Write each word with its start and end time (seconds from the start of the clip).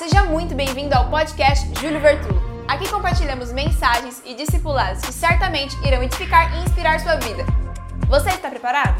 seja 0.00 0.24
muito 0.24 0.54
bem-vindo 0.54 0.94
ao 0.94 1.10
podcast 1.10 1.68
Júlio 1.78 2.00
Vertulo. 2.00 2.40
Aqui 2.66 2.88
compartilhamos 2.88 3.52
mensagens 3.52 4.22
e 4.24 4.34
discipulados 4.34 5.02
que 5.02 5.12
certamente 5.12 5.76
irão 5.86 6.02
edificar 6.02 6.56
e 6.56 6.62
inspirar 6.64 6.98
sua 7.00 7.16
vida. 7.16 7.44
Você 8.08 8.30
está 8.30 8.48
preparado? 8.48 8.98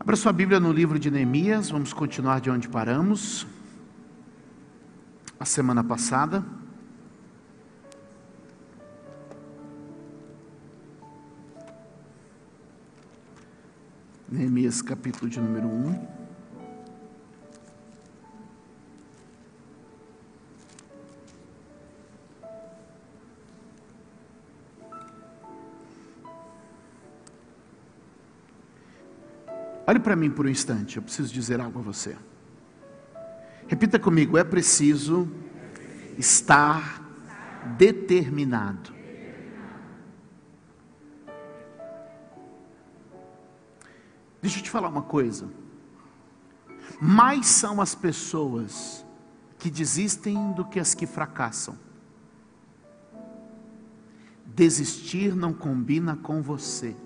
Abra 0.00 0.16
sua 0.16 0.32
Bíblia 0.32 0.58
no 0.58 0.72
livro 0.72 0.98
de 0.98 1.08
Neemias, 1.08 1.70
vamos 1.70 1.92
continuar 1.92 2.40
de 2.40 2.50
onde 2.50 2.68
paramos. 2.68 3.46
A 5.38 5.44
semana 5.44 5.84
passada. 5.84 6.44
Neemias 14.28 14.82
capítulo 14.82 15.30
de 15.30 15.38
número 15.38 15.68
1. 15.68 16.15
Olhe 29.86 30.00
para 30.00 30.16
mim 30.16 30.30
por 30.30 30.46
um 30.46 30.48
instante, 30.48 30.96
eu 30.96 31.02
preciso 31.02 31.32
dizer 31.32 31.60
algo 31.60 31.78
a 31.78 31.82
você. 31.82 32.16
Repita 33.68 33.98
comigo: 33.98 34.36
é 34.36 34.42
preciso 34.42 35.28
estar 36.18 37.00
determinado. 37.76 38.92
Deixa 44.42 44.58
eu 44.58 44.62
te 44.62 44.70
falar 44.70 44.88
uma 44.88 45.02
coisa. 45.02 45.48
Mais 47.00 47.46
são 47.46 47.80
as 47.80 47.94
pessoas 47.94 49.04
que 49.58 49.70
desistem 49.70 50.52
do 50.52 50.64
que 50.64 50.80
as 50.80 50.94
que 50.94 51.06
fracassam. 51.06 51.76
Desistir 54.44 55.34
não 55.34 55.52
combina 55.52 56.16
com 56.16 56.40
você. 56.40 56.96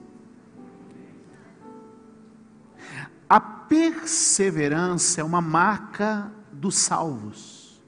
Perseverança 3.70 5.20
é 5.20 5.24
uma 5.24 5.40
marca 5.40 6.32
dos 6.52 6.74
salvos. 6.74 7.80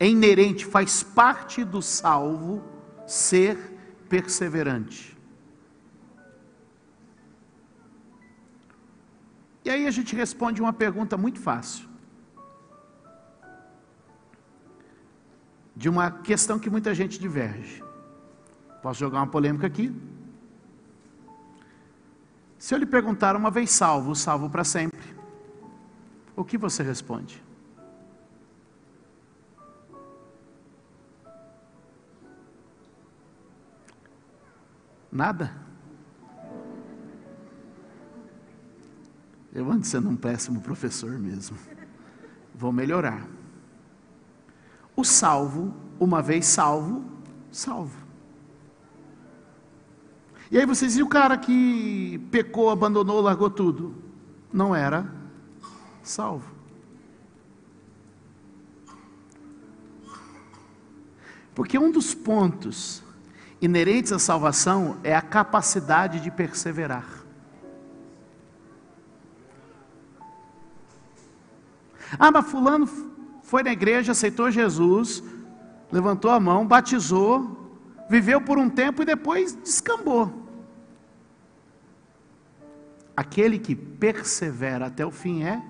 É 0.00 0.08
inerente, 0.08 0.66
faz 0.66 1.00
parte 1.00 1.62
do 1.62 1.80
salvo 1.80 2.64
ser 3.06 3.56
perseverante. 4.08 5.16
E 9.64 9.70
aí 9.70 9.86
a 9.86 9.90
gente 9.92 10.16
responde 10.16 10.60
uma 10.60 10.72
pergunta 10.72 11.16
muito 11.16 11.38
fácil. 11.38 11.88
De 15.76 15.88
uma 15.88 16.10
questão 16.10 16.58
que 16.58 16.68
muita 16.68 16.92
gente 16.94 17.20
diverge. 17.20 17.80
Posso 18.82 18.98
jogar 18.98 19.18
uma 19.18 19.26
polêmica 19.28 19.68
aqui? 19.68 19.94
Se 22.60 22.74
eu 22.74 22.78
lhe 22.78 22.84
perguntar 22.84 23.34
uma 23.34 23.50
vez 23.50 23.70
salvo, 23.70 24.14
salvo 24.14 24.50
para 24.50 24.62
sempre, 24.64 25.00
o 26.36 26.44
que 26.44 26.58
você 26.58 26.82
responde? 26.82 27.42
Nada? 35.10 35.50
Eu 39.54 39.70
ando 39.72 39.86
sendo 39.86 40.10
um 40.10 40.16
péssimo 40.16 40.60
professor 40.60 41.18
mesmo. 41.18 41.56
Vou 42.54 42.72
melhorar. 42.72 43.26
O 44.94 45.02
salvo, 45.02 45.74
uma 45.98 46.20
vez 46.20 46.44
salvo, 46.44 47.06
salvo. 47.50 47.99
E 50.50 50.58
aí 50.58 50.66
vocês 50.66 50.96
e 50.96 51.02
o 51.02 51.08
cara 51.08 51.38
que 51.38 52.18
pecou, 52.30 52.70
abandonou, 52.70 53.20
largou 53.20 53.48
tudo, 53.48 53.94
não 54.52 54.74
era 54.74 55.06
salvo. 56.02 56.50
Porque 61.54 61.78
um 61.78 61.90
dos 61.90 62.14
pontos 62.14 63.02
inerentes 63.60 64.12
à 64.12 64.18
salvação 64.18 64.96
é 65.04 65.14
a 65.14 65.22
capacidade 65.22 66.18
de 66.18 66.30
perseverar. 66.30 67.06
Ah, 72.18 72.32
mas 72.32 72.50
fulano 72.50 72.88
foi 73.42 73.62
na 73.62 73.70
igreja, 73.70 74.12
aceitou 74.12 74.50
Jesus, 74.50 75.22
levantou 75.92 76.30
a 76.32 76.40
mão, 76.40 76.66
batizou, 76.66 77.78
viveu 78.08 78.40
por 78.40 78.58
um 78.58 78.68
tempo 78.68 79.02
e 79.02 79.04
depois 79.04 79.54
descambou. 79.54 80.39
Aquele 83.16 83.58
que 83.58 83.74
persevera 83.74 84.86
até 84.86 85.04
o 85.04 85.10
fim 85.10 85.44
é. 85.44 85.62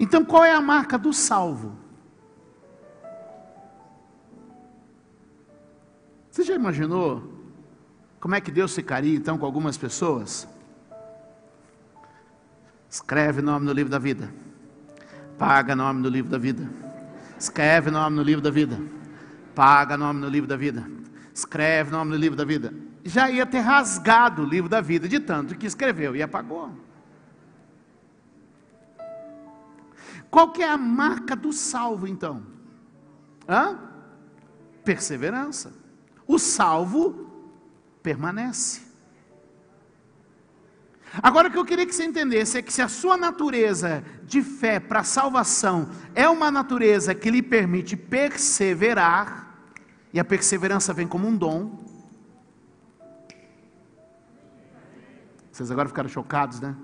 Então 0.00 0.24
qual 0.24 0.44
é 0.44 0.52
a 0.52 0.60
marca 0.60 0.98
do 0.98 1.12
salvo? 1.12 1.76
Você 6.30 6.42
já 6.42 6.54
imaginou 6.54 7.34
como 8.18 8.34
é 8.34 8.40
que 8.40 8.50
Deus 8.50 8.74
ficaria 8.74 9.16
então 9.16 9.38
com 9.38 9.46
algumas 9.46 9.76
pessoas? 9.76 10.48
Escreve 12.90 13.40
nome 13.40 13.64
no 13.64 13.72
livro 13.72 13.90
da 13.90 13.98
vida. 13.98 14.32
Paga 15.38 15.76
nome 15.76 16.02
no 16.02 16.08
livro 16.08 16.30
da 16.30 16.38
vida. 16.38 16.68
Escreve 17.38 17.90
nome 17.90 18.16
no 18.16 18.22
livro 18.22 18.42
da 18.42 18.50
vida. 18.50 18.80
Paga 19.54 19.96
nome 19.96 20.20
no 20.20 20.28
livro 20.28 20.48
da 20.48 20.56
vida 20.56 20.96
escreve 21.36 21.90
o 21.90 21.92
nome 21.92 22.12
no 22.12 22.16
livro 22.16 22.34
da 22.34 22.46
vida. 22.46 22.72
Já 23.04 23.30
ia 23.30 23.44
ter 23.44 23.58
rasgado 23.58 24.42
o 24.42 24.46
livro 24.46 24.70
da 24.70 24.80
vida 24.80 25.06
de 25.06 25.20
tanto 25.20 25.54
que 25.54 25.66
escreveu 25.66 26.16
e 26.16 26.22
apagou. 26.22 26.72
Qual 30.30 30.50
que 30.50 30.62
é 30.62 30.68
a 30.68 30.78
marca 30.78 31.36
do 31.36 31.52
salvo 31.52 32.08
então? 32.08 32.42
Hã? 33.46 33.78
Perseverança. 34.82 35.74
O 36.26 36.38
salvo 36.38 37.30
permanece. 38.02 38.80
Agora 41.22 41.48
o 41.48 41.50
que 41.50 41.58
eu 41.58 41.66
queria 41.66 41.84
que 41.84 41.94
você 41.94 42.04
entendesse 42.04 42.56
é 42.56 42.62
que 42.62 42.72
se 42.72 42.80
a 42.80 42.88
sua 42.88 43.18
natureza 43.18 44.02
de 44.24 44.42
fé 44.42 44.80
para 44.80 45.04
salvação 45.04 45.90
é 46.14 46.26
uma 46.28 46.50
natureza 46.50 47.14
que 47.14 47.30
lhe 47.30 47.42
permite 47.42 47.94
perseverar, 47.94 49.45
e 50.12 50.20
a 50.20 50.24
perseverança 50.24 50.92
vem 50.92 51.06
como 51.06 51.26
um 51.26 51.36
dom. 51.36 51.78
Vocês 55.50 55.70
agora 55.70 55.88
ficaram 55.88 56.08
chocados, 56.08 56.60
né? 56.60 56.76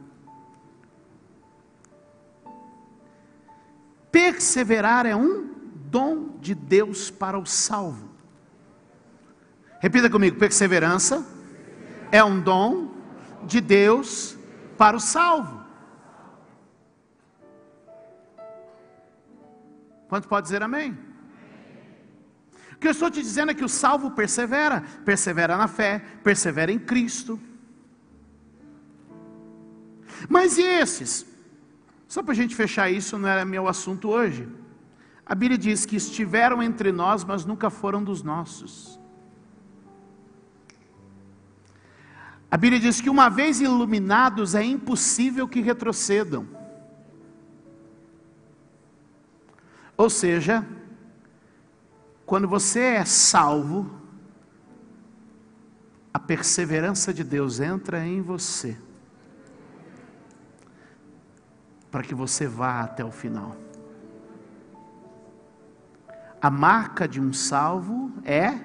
Perseverar 4.10 5.06
é 5.06 5.14
um 5.14 5.52
dom 5.90 6.38
de 6.40 6.54
Deus 6.54 7.10
para 7.10 7.38
o 7.38 7.46
salvo. 7.46 8.08
Repita 9.80 10.08
comigo: 10.08 10.38
perseverança 10.38 11.26
é 12.10 12.22
um 12.22 12.40
dom 12.40 12.94
de 13.44 13.60
Deus 13.60 14.36
para 14.76 14.96
o 14.96 15.00
salvo. 15.00 15.62
Quanto 20.08 20.28
pode 20.28 20.44
dizer 20.44 20.62
amém? 20.62 21.11
Que 22.82 22.88
eu 22.88 22.92
estou 22.92 23.10
te 23.10 23.22
dizendo 23.22 23.52
é 23.52 23.54
que 23.54 23.64
o 23.64 23.68
salvo 23.68 24.10
persevera, 24.10 24.82
persevera 25.04 25.56
na 25.56 25.68
fé, 25.68 26.00
persevera 26.22 26.70
em 26.70 26.78
Cristo. 26.78 27.40
Mas 30.28 30.58
e 30.58 30.62
esses? 30.62 31.24
Só 32.08 32.22
para 32.22 32.32
a 32.32 32.34
gente 32.34 32.54
fechar 32.54 32.90
isso, 32.90 33.18
não 33.18 33.28
era 33.28 33.44
meu 33.44 33.68
assunto 33.68 34.08
hoje. 34.08 34.48
A 35.24 35.34
Bíblia 35.34 35.56
diz 35.56 35.86
que 35.86 35.96
estiveram 35.96 36.62
entre 36.62 36.90
nós, 36.92 37.24
mas 37.24 37.44
nunca 37.44 37.70
foram 37.70 38.02
dos 38.02 38.22
nossos. 38.22 39.00
A 42.50 42.56
Bíblia 42.56 42.80
diz 42.80 43.00
que 43.00 43.08
uma 43.08 43.30
vez 43.30 43.60
iluminados 43.60 44.54
é 44.54 44.62
impossível 44.62 45.48
que 45.48 45.60
retrocedam. 45.60 46.46
Ou 49.96 50.10
seja, 50.10 50.66
quando 52.32 52.48
você 52.48 52.80
é 52.80 53.04
salvo, 53.04 53.90
a 56.14 56.18
perseverança 56.18 57.12
de 57.12 57.22
Deus 57.22 57.60
entra 57.60 58.06
em 58.06 58.22
você, 58.22 58.74
para 61.90 62.02
que 62.02 62.14
você 62.14 62.46
vá 62.46 62.80
até 62.80 63.04
o 63.04 63.10
final. 63.10 63.54
A 66.40 66.48
marca 66.48 67.06
de 67.06 67.20
um 67.20 67.34
salvo 67.34 68.10
é 68.24 68.58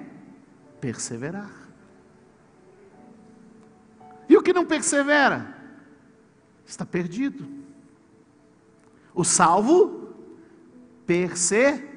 perseverar. 0.80 1.52
que 4.42 4.54
não 4.54 4.64
persevera 4.64 5.54
está 6.64 6.86
perdido. 6.86 7.46
O 9.14 9.24
salvo 9.24 10.14
persevera. 11.04 11.87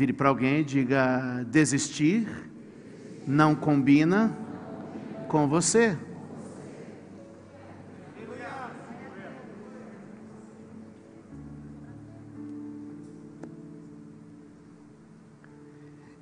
Vire 0.00 0.14
para 0.14 0.30
alguém 0.30 0.60
e 0.60 0.64
diga: 0.64 1.44
desistir 1.50 2.26
não 3.26 3.54
combina 3.54 4.34
com 5.28 5.46
você. 5.46 5.94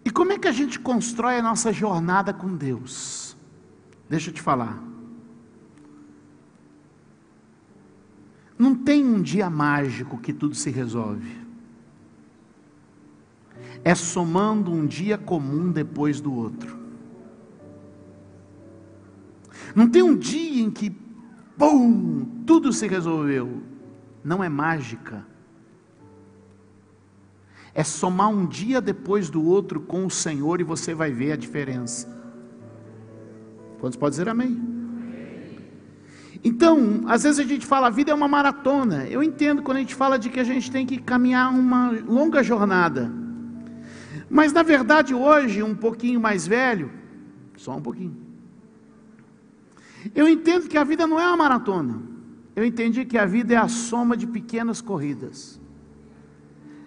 E 0.05 0.11
como 0.11 0.33
é 0.33 0.39
que 0.41 0.49
a 0.49 0.53
gente 0.53 0.81
constrói 0.81 1.37
a 1.37 1.43
nossa 1.43 1.73
jornada 1.73 2.35
com 2.35 2.57
Deus? 2.57 3.37
Deixa 4.11 4.31
eu 4.31 4.35
te 4.35 4.43
falar. 4.43 4.83
Não 8.59 8.75
tem 8.75 9.05
um 9.05 9.23
dia 9.23 9.49
mágico 9.49 10.19
que 10.19 10.33
tudo 10.33 10.57
se 10.57 10.69
resolve 10.69 11.48
é 13.85 13.95
somando 13.95 14.71
um 14.71 14.87
dia 14.87 15.17
comum 15.17 15.71
depois 15.71 16.21
do 16.21 16.35
outro. 16.35 16.79
Não 19.75 19.89
tem 19.89 20.03
um 20.03 20.17
dia 20.17 20.63
em 20.63 20.71
que, 20.71 20.91
pum, 21.57 22.27
tudo 22.47 22.73
se 22.73 22.87
resolveu. 22.87 23.63
Não 24.25 24.43
é 24.43 24.49
mágica. 24.49 25.27
É 27.75 27.85
somar 27.85 28.29
um 28.29 28.47
dia 28.47 28.81
depois 28.81 29.31
do 29.31 29.45
outro 29.45 29.81
com 29.81 30.07
o 30.07 30.11
Senhor 30.11 30.61
e 30.61 30.65
você 30.65 30.95
vai 30.95 31.13
ver 31.13 31.33
a 31.33 31.37
diferença. 31.37 32.09
Quantos 33.79 33.97
podem 33.97 34.11
dizer 34.11 34.29
amém? 34.29 34.79
Então, 36.43 37.03
às 37.07 37.25
vezes 37.25 37.39
a 37.39 37.45
gente 37.45 37.67
fala, 37.67 37.89
a 37.89 37.91
vida 37.91 38.11
é 38.11 38.15
uma 38.15 38.29
maratona. 38.29 39.07
Eu 39.07 39.23
entendo 39.23 39.63
quando 39.63 39.77
a 39.77 39.81
gente 39.81 39.95
fala 39.95 40.19
de 40.19 40.29
que 40.29 40.41
a 40.41 40.45
gente 40.45 40.71
tem 40.71 40.87
que 40.87 40.99
caminhar 40.99 41.53
uma 41.53 41.91
longa 42.07 42.43
jornada. 42.43 43.13
Mas 44.31 44.53
na 44.53 44.63
verdade, 44.63 45.15
hoje, 45.15 45.63
um 45.63 45.75
pouquinho 45.75 46.21
mais 46.21 46.47
velho, 46.47 46.91
só 47.57 47.77
um 47.77 47.81
pouquinho, 47.81 48.17
eu 50.15 50.29
entendo 50.29 50.69
que 50.69 50.79
a 50.79 50.85
vida 50.85 51.07
não 51.07 51.19
é 51.19 51.27
uma 51.27 51.37
maratona. 51.37 52.01
Eu 52.55 52.65
entendi 52.65 53.05
que 53.05 53.17
a 53.17 53.25
vida 53.25 53.55
é 53.55 53.57
a 53.57 53.69
soma 53.69 54.17
de 54.17 54.27
pequenas 54.27 54.81
corridas. 54.81 55.61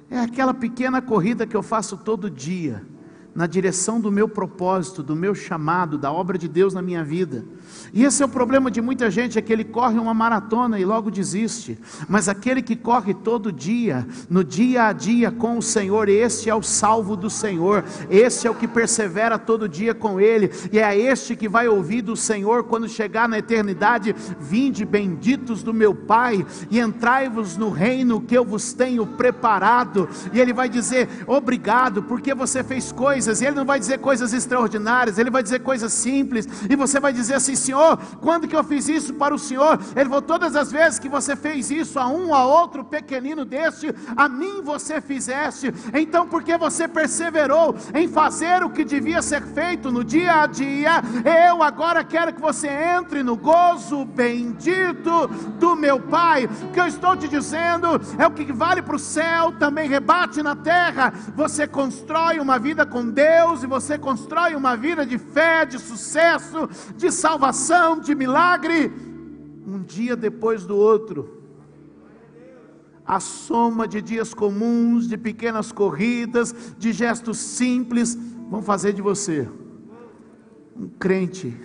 É 0.09 0.19
aquela 0.19 0.53
pequena 0.53 1.01
corrida 1.01 1.47
que 1.47 1.55
eu 1.55 1.63
faço 1.63 1.97
todo 1.97 2.29
dia 2.29 2.85
na 3.33 3.48
direção 3.48 4.00
do 4.00 4.12
meu 4.12 4.28
propósito, 4.28 5.01
do 5.01 5.16
meu 5.16 5.33
chamado, 5.33 5.98
da 5.98 6.12
obra 6.12 6.38
de 6.38 6.50
Deus 6.50 6.74
na 6.74 6.81
minha 6.81 7.04
vida. 7.04 7.45
E 7.94 8.04
esse 8.04 8.22
é 8.22 8.25
o 8.25 8.30
problema 8.30 8.69
de 8.69 8.81
muita 8.81 9.10
gente, 9.10 9.39
é 9.39 9.42
que 9.42 9.54
ele 9.54 9.63
corre 9.63 9.98
uma 9.98 10.13
maratona 10.13 10.80
e 10.80 10.86
logo 10.86 11.10
desiste. 11.10 11.80
Mas 12.10 12.28
aquele 12.28 12.62
que 12.62 12.75
corre 12.75 13.13
todo 13.13 13.51
dia, 13.51 14.06
no 14.30 14.44
dia 14.44 14.88
a 14.88 14.94
dia 14.94 15.31
com 15.31 15.57
o 15.57 15.62
Senhor, 15.62 16.10
este 16.10 16.50
é 16.50 16.56
o 16.56 16.62
salvo 16.62 17.16
do 17.16 17.30
Senhor, 17.30 17.86
este 18.10 18.48
é 18.48 18.51
o 18.51 18.56
que 18.56 18.68
persevera 18.68 19.39
todo 19.39 19.69
dia 19.69 19.94
com 19.94 20.19
ele, 20.19 20.51
e 20.72 20.80
é 20.80 20.98
este 20.98 21.36
que 21.36 21.48
vai 21.48 21.68
ouvir 21.68 22.01
do 22.01 22.18
Senhor 22.18 22.66
quando 22.66 22.89
chegar 22.89 23.30
na 23.30 23.39
eternidade: 23.39 24.13
Vinde 24.39 24.86
benditos 24.86 25.63
do 25.63 25.74
meu 25.74 25.95
Pai, 25.95 26.45
e 26.69 26.80
entrai-vos 26.80 27.56
no 27.56 27.69
reino 27.69 28.19
que 28.19 28.38
eu 28.38 28.44
vos 28.44 28.74
tenho 28.74 29.06
preparado. 29.06 30.10
E 30.33 30.39
ele 30.39 30.51
vai 30.51 30.68
dizer: 30.68 31.07
Obrigado, 31.25 32.04
porque 32.04 32.33
você 32.33 32.62
fez 32.63 32.92
coisas 32.92 33.20
coisas, 33.21 33.41
e 33.41 33.45
Ele 33.45 33.56
não 33.56 33.65
vai 33.65 33.79
dizer 33.79 34.00
coisas 34.00 34.33
extraordinárias, 34.33 35.19
Ele 35.19 35.29
vai 35.29 35.44
dizer 35.44 35.59
coisas 35.59 35.94
simples, 35.94 36.47
e 36.68 36.75
você 36.75 37.00
vai 37.00 37.13
dizer 37.13 37.35
assim: 37.35 37.56
Senhor, 37.56 37.97
quando 38.19 38.47
que 38.47 38.56
eu 38.56 38.63
fiz 38.63 38.89
isso 38.89 39.13
para 39.13 39.33
o 39.33 39.39
Senhor? 39.39 39.79
Ele 39.95 40.06
falou: 40.06 40.21
todas 40.23 40.56
as 40.56 40.71
vezes 40.71 40.97
que 40.97 41.07
você 41.07 41.35
fez 41.35 41.69
isso 41.69 42.00
a 42.00 42.07
um, 42.07 42.33
a 42.33 42.45
outro 42.45 42.83
pequenino 42.83 43.45
deste, 43.45 43.94
a 44.15 44.27
mim 44.27 44.62
você 44.63 45.00
fizeste, 45.00 45.71
então 45.94 46.27
porque 46.27 46.57
você 46.57 46.88
perseverou 46.88 47.75
em 47.94 48.07
fazer 48.07 48.63
o 48.63 48.71
que 48.71 48.83
devia 48.83 49.21
ser 49.21 49.44
feito 49.44 49.91
no 49.91 50.03
dia 50.03 50.41
a 50.41 50.47
dia, 50.47 51.01
eu 51.47 51.62
agora 51.62 52.03
quero 52.03 52.33
que 52.33 52.41
você 52.41 52.68
entre 52.68 53.21
no 53.21 53.35
gozo 53.35 54.03
bendito 54.03 55.27
do 55.59 55.75
meu 55.75 56.00
Pai. 56.00 56.45
O 56.45 56.71
que 56.71 56.79
eu 56.79 56.88
estou 56.88 57.15
te 57.15 57.27
dizendo 57.27 58.01
é 58.18 58.25
o 58.25 58.31
que 58.31 58.51
vale 58.51 58.81
para 58.81 58.95
o 58.95 59.00
céu, 59.00 59.51
também 59.51 59.88
rebate 59.88 60.41
na 60.41 60.56
terra. 60.56 61.13
Você 61.35 61.68
constrói 61.68 62.39
uma 62.39 62.57
vida 62.57 62.85
com 62.85 63.10
Deus 63.11 63.61
e 63.63 63.67
você 63.67 63.97
constrói 63.97 64.55
uma 64.55 64.75
vida 64.75 65.05
de 65.05 65.17
fé, 65.17 65.65
de 65.65 65.77
sucesso, 65.77 66.67
de 66.95 67.11
salvação, 67.11 67.99
de 67.99 68.15
milagre, 68.15 68.91
um 69.67 69.83
dia 69.83 70.15
depois 70.15 70.65
do 70.65 70.75
outro. 70.75 71.41
A 73.05 73.19
soma 73.19 73.87
de 73.87 74.01
dias 74.01 74.33
comuns, 74.33 75.07
de 75.07 75.17
pequenas 75.17 75.71
corridas, 75.71 76.75
de 76.77 76.93
gestos 76.93 77.37
simples, 77.37 78.17
vão 78.49 78.61
fazer 78.61 78.93
de 78.93 79.01
você 79.01 79.47
um 80.75 80.87
crente. 80.87 81.55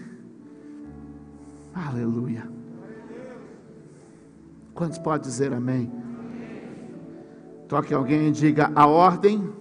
Aleluia. 1.72 2.48
Quantos 4.75 4.98
podem 4.98 5.26
dizer 5.28 5.52
amém? 5.52 5.90
Toque 7.69 7.94
alguém 7.94 8.28
e 8.28 8.31
diga: 8.31 8.70
a 8.75 8.87
ordem 8.87 9.52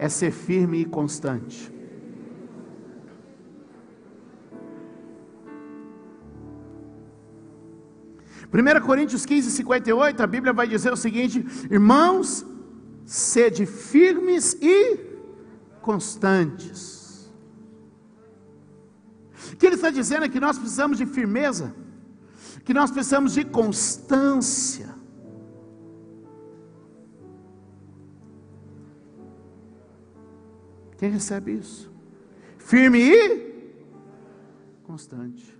é 0.00 0.08
ser 0.08 0.30
firme 0.30 0.78
e 0.80 0.84
constante. 0.86 1.70
Primeira 8.50 8.80
Coríntios 8.80 9.26
15, 9.26 9.50
58, 9.50 10.22
a 10.22 10.26
Bíblia 10.26 10.54
vai 10.54 10.66
dizer 10.66 10.90
o 10.90 10.96
seguinte: 10.96 11.44
irmãos, 11.70 12.46
sede 13.04 13.66
firmes 13.66 14.54
e 14.54 14.96
constantes. 15.82 17.30
O 19.52 19.56
que 19.56 19.66
ele 19.66 19.74
está 19.74 19.90
dizendo 19.90 20.24
é 20.24 20.30
que 20.30 20.40
nós 20.40 20.58
precisamos 20.58 20.96
de 20.96 21.04
firmeza, 21.04 21.74
que 22.64 22.72
nós 22.72 22.90
precisamos 22.90 23.34
de 23.34 23.44
constância. 23.44 24.99
Quem 31.00 31.10
recebe 31.10 31.52
isso? 31.54 31.90
Firme 32.58 32.98
e 32.98 33.74
constante. 34.82 35.58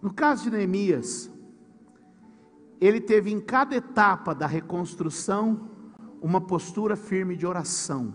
No 0.00 0.14
caso 0.14 0.44
de 0.44 0.50
Neemias, 0.50 1.30
ele 2.80 3.02
teve 3.02 3.30
em 3.30 3.38
cada 3.38 3.76
etapa 3.76 4.34
da 4.34 4.46
reconstrução 4.46 5.68
uma 6.22 6.40
postura 6.40 6.96
firme 6.96 7.36
de 7.36 7.46
oração. 7.46 8.14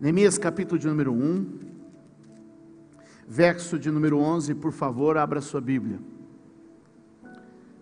Neemias 0.00 0.38
capítulo 0.38 0.78
de 0.78 0.88
número 0.88 1.12
1, 1.12 1.58
verso 3.26 3.78
de 3.78 3.90
número 3.90 4.16
11, 4.16 4.54
por 4.54 4.72
favor, 4.72 5.18
abra 5.18 5.42
sua 5.42 5.60
Bíblia. 5.60 6.00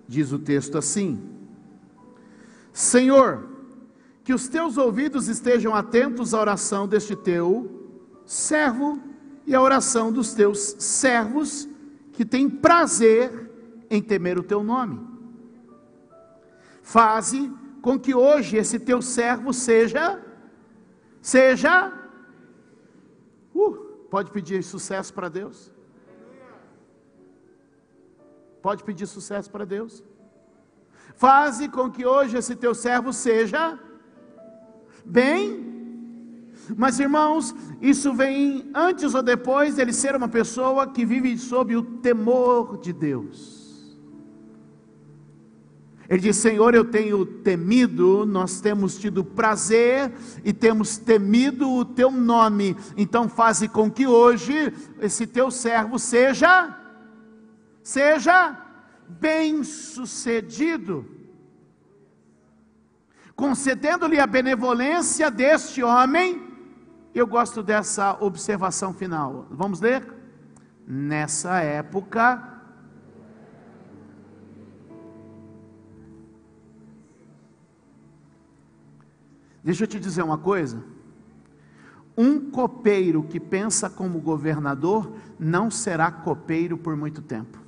Diz 0.08 0.32
o 0.32 0.38
texto 0.40 0.76
assim: 0.76 1.35
Senhor, 2.76 3.48
que 4.22 4.34
os 4.34 4.48
teus 4.48 4.76
ouvidos 4.76 5.28
estejam 5.28 5.74
atentos 5.74 6.34
à 6.34 6.40
oração 6.40 6.86
deste 6.86 7.16
teu 7.16 8.04
servo 8.26 9.00
e 9.46 9.54
à 9.54 9.62
oração 9.62 10.12
dos 10.12 10.34
teus 10.34 10.76
servos 10.78 11.66
que 12.12 12.22
têm 12.22 12.50
prazer 12.50 13.50
em 13.88 14.02
temer 14.02 14.38
o 14.38 14.42
teu 14.42 14.62
nome. 14.62 15.00
Faze 16.82 17.50
com 17.80 17.98
que 17.98 18.14
hoje 18.14 18.58
esse 18.58 18.78
teu 18.78 19.00
servo 19.00 19.54
seja, 19.54 20.22
seja, 21.22 21.90
uh, 23.54 23.74
pode 24.10 24.30
pedir 24.30 24.62
sucesso 24.62 25.14
para 25.14 25.30
Deus? 25.30 25.72
Pode 28.60 28.84
pedir 28.84 29.06
sucesso 29.06 29.50
para 29.50 29.64
Deus? 29.64 30.04
Faze 31.16 31.68
com 31.68 31.90
que 31.90 32.04
hoje 32.04 32.36
esse 32.36 32.54
teu 32.54 32.74
servo 32.74 33.12
seja 33.12 33.78
bem. 35.04 35.64
Mas 36.76 37.00
irmãos, 37.00 37.54
isso 37.80 38.12
vem 38.12 38.70
antes 38.74 39.14
ou 39.14 39.22
depois 39.22 39.76
dele 39.76 39.92
ser 39.92 40.14
uma 40.14 40.28
pessoa 40.28 40.86
que 40.86 41.06
vive 41.06 41.38
sob 41.38 41.74
o 41.74 41.82
temor 41.82 42.78
de 42.78 42.92
Deus. 42.92 43.96
Ele 46.08 46.20
diz: 46.20 46.36
Senhor, 46.36 46.74
eu 46.74 46.84
tenho 46.84 47.24
temido, 47.24 48.26
nós 48.26 48.60
temos 48.60 48.98
tido 48.98 49.24
prazer 49.24 50.12
e 50.44 50.52
temos 50.52 50.98
temido 50.98 51.70
o 51.70 51.84
teu 51.84 52.10
nome, 52.10 52.76
então 52.96 53.28
faze 53.28 53.68
com 53.68 53.90
que 53.90 54.06
hoje 54.06 54.72
esse 55.00 55.26
teu 55.26 55.50
servo 55.50 55.98
seja, 55.98 56.76
seja 57.82 58.65
bem-sucedido. 59.08 61.04
concedendo-lhe 63.34 64.18
a 64.18 64.26
benevolência 64.26 65.30
deste 65.30 65.82
homem. 65.82 66.42
Eu 67.14 67.26
gosto 67.26 67.62
dessa 67.62 68.16
observação 68.18 68.94
final. 68.94 69.46
Vamos 69.50 69.80
ler? 69.80 70.10
Nessa 70.86 71.60
época, 71.60 72.56
Deixa 79.66 79.82
eu 79.82 79.88
te 79.88 79.98
dizer 79.98 80.22
uma 80.22 80.38
coisa. 80.38 80.80
Um 82.16 82.52
copeiro 82.52 83.24
que 83.24 83.40
pensa 83.40 83.90
como 83.90 84.20
governador 84.20 85.12
não 85.40 85.72
será 85.72 86.08
copeiro 86.08 86.78
por 86.78 86.96
muito 86.96 87.20
tempo. 87.20 87.65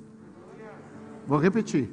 Vou 1.28 1.38
repetir. 1.38 1.90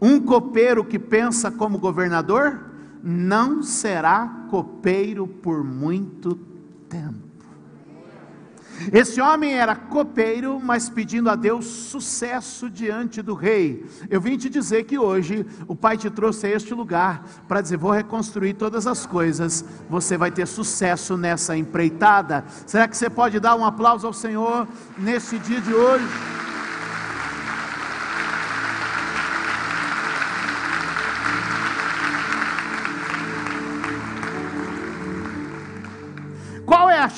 Um 0.00 0.20
copeiro 0.20 0.84
que 0.84 1.00
pensa 1.00 1.50
como 1.50 1.80
governador 1.80 2.60
não 3.02 3.62
será 3.62 4.46
copeiro 4.48 5.26
por 5.26 5.64
muito 5.64 6.36
tempo. 6.88 7.26
Esse 8.92 9.20
homem 9.20 9.54
era 9.54 9.74
copeiro, 9.74 10.60
mas 10.60 10.88
pedindo 10.88 11.30
a 11.30 11.34
Deus 11.34 11.64
sucesso 11.64 12.68
diante 12.68 13.22
do 13.22 13.34
rei. 13.34 13.86
Eu 14.10 14.20
vim 14.20 14.36
te 14.36 14.50
dizer 14.50 14.84
que 14.84 14.98
hoje 14.98 15.46
o 15.66 15.74
Pai 15.74 15.96
te 15.96 16.10
trouxe 16.10 16.46
a 16.46 16.50
este 16.50 16.74
lugar 16.74 17.24
para 17.48 17.62
dizer: 17.62 17.78
vou 17.78 17.90
reconstruir 17.90 18.54
todas 18.54 18.86
as 18.86 19.06
coisas, 19.06 19.64
você 19.88 20.16
vai 20.18 20.30
ter 20.30 20.46
sucesso 20.46 21.16
nessa 21.16 21.56
empreitada. 21.56 22.44
Será 22.66 22.86
que 22.86 22.96
você 22.96 23.08
pode 23.08 23.40
dar 23.40 23.56
um 23.56 23.64
aplauso 23.64 24.06
ao 24.06 24.12
Senhor 24.12 24.68
nesse 24.98 25.38
dia 25.38 25.60
de 25.60 25.72
hoje? 25.72 26.35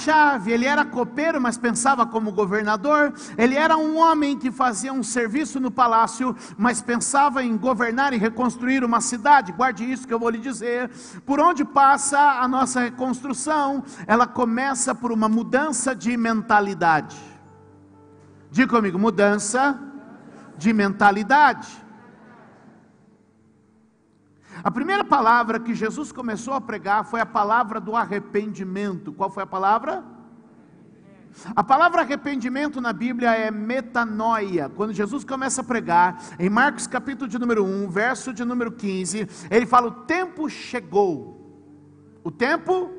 Chave, 0.09 0.53
ele 0.53 0.65
era 0.65 0.87
copeiro, 0.87 1.38
mas 1.38 1.59
pensava 1.59 2.07
como 2.07 2.33
governador. 2.33 3.12
Ele 3.37 3.55
era 3.55 3.77
um 3.77 3.99
homem 3.99 4.38
que 4.38 4.50
fazia 4.50 4.91
um 4.91 5.03
serviço 5.03 5.61
no 5.61 5.71
palácio, 5.71 6.35
mas 6.57 6.81
pensava 6.81 7.43
em 7.43 7.55
governar 7.59 8.15
e 8.15 8.17
reconstruir 8.17 8.83
uma 8.83 9.03
cidade. 9.03 9.53
Guarde 9.53 9.85
isso 9.85 10.07
que 10.07 10.15
eu 10.15 10.19
vou 10.19 10.31
lhe 10.31 10.38
dizer. 10.38 10.91
Por 11.27 11.38
onde 11.38 11.62
passa 11.62 12.19
a 12.19 12.49
nossa 12.49 12.81
reconstrução? 12.81 13.85
Ela 14.07 14.27
começa 14.27 14.95
por 14.95 15.12
uma 15.12 15.29
mudança 15.29 15.95
de 15.95 16.17
mentalidade. 16.17 17.19
Diga 18.50 18.69
comigo, 18.69 18.99
mudança 18.99 19.79
de 20.57 20.73
mentalidade. 20.73 21.69
A 24.62 24.71
primeira 24.71 25.05
palavra 25.05 25.61
que 25.61 25.75
Jesus 25.75 26.11
começou 26.11 26.55
a 26.55 26.61
pregar 26.61 27.05
foi 27.05 27.21
a 27.21 27.27
palavra 27.27 27.81
do 27.81 27.95
arrependimento. 27.95 29.12
Qual 29.12 29.31
foi 29.31 29.43
a 29.43 29.47
palavra? 29.47 30.05
A 31.55 31.62
palavra 31.62 32.03
arrependimento 32.03 32.81
na 32.81 32.93
Bíblia 32.93 33.31
é 33.31 33.50
metanoia. 33.50 34.69
Quando 34.69 34.93
Jesus 34.93 35.25
começa 35.25 35.61
a 35.61 35.65
pregar, 35.65 36.21
em 36.38 36.50
Marcos 36.50 36.87
capítulo 36.87 37.29
de 37.29 37.38
número 37.38 37.65
1, 37.65 37.88
verso 37.88 38.33
de 38.33 38.45
número 38.45 38.73
15, 38.73 39.29
ele 39.50 39.67
fala: 39.67 39.88
O 39.88 39.93
tempo 40.05 40.49
chegou. 40.49 41.38
O 42.25 42.31
tempo 42.31 42.91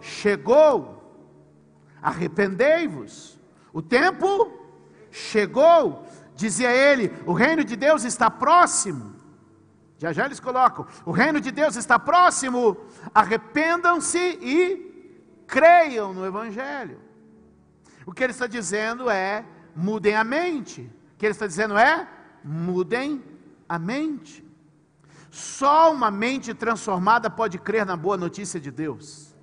chegou. 0.00 0.96
Arrependei-vos. 2.02 3.38
O 3.72 3.80
tempo 3.80 4.50
chegou. 5.10 6.04
Dizia 6.34 6.70
ele: 6.70 7.12
O 7.26 7.32
reino 7.32 7.62
de 7.62 7.76
Deus 7.76 8.04
está 8.04 8.30
próximo. 8.30 9.14
Já 9.98 10.12
já 10.12 10.24
eles 10.24 10.40
colocam: 10.40 10.86
o 11.04 11.10
reino 11.10 11.40
de 11.40 11.50
Deus 11.50 11.76
está 11.76 11.98
próximo, 11.98 12.76
arrependam-se 13.12 14.18
e 14.18 15.42
creiam 15.46 16.14
no 16.14 16.24
Evangelho. 16.24 17.00
O 18.06 18.12
que 18.12 18.22
ele 18.22 18.32
está 18.32 18.46
dizendo 18.46 19.10
é: 19.10 19.44
mudem 19.74 20.14
a 20.14 20.24
mente. 20.24 20.90
O 21.14 21.18
que 21.18 21.26
ele 21.26 21.32
está 21.32 21.46
dizendo 21.46 21.76
é: 21.76 22.08
mudem 22.44 23.22
a 23.68 23.78
mente. 23.78 24.46
Só 25.30 25.92
uma 25.92 26.10
mente 26.10 26.54
transformada 26.54 27.28
pode 27.28 27.58
crer 27.58 27.84
na 27.84 27.96
boa 27.96 28.16
notícia 28.16 28.58
de 28.58 28.70
Deus. 28.70 29.34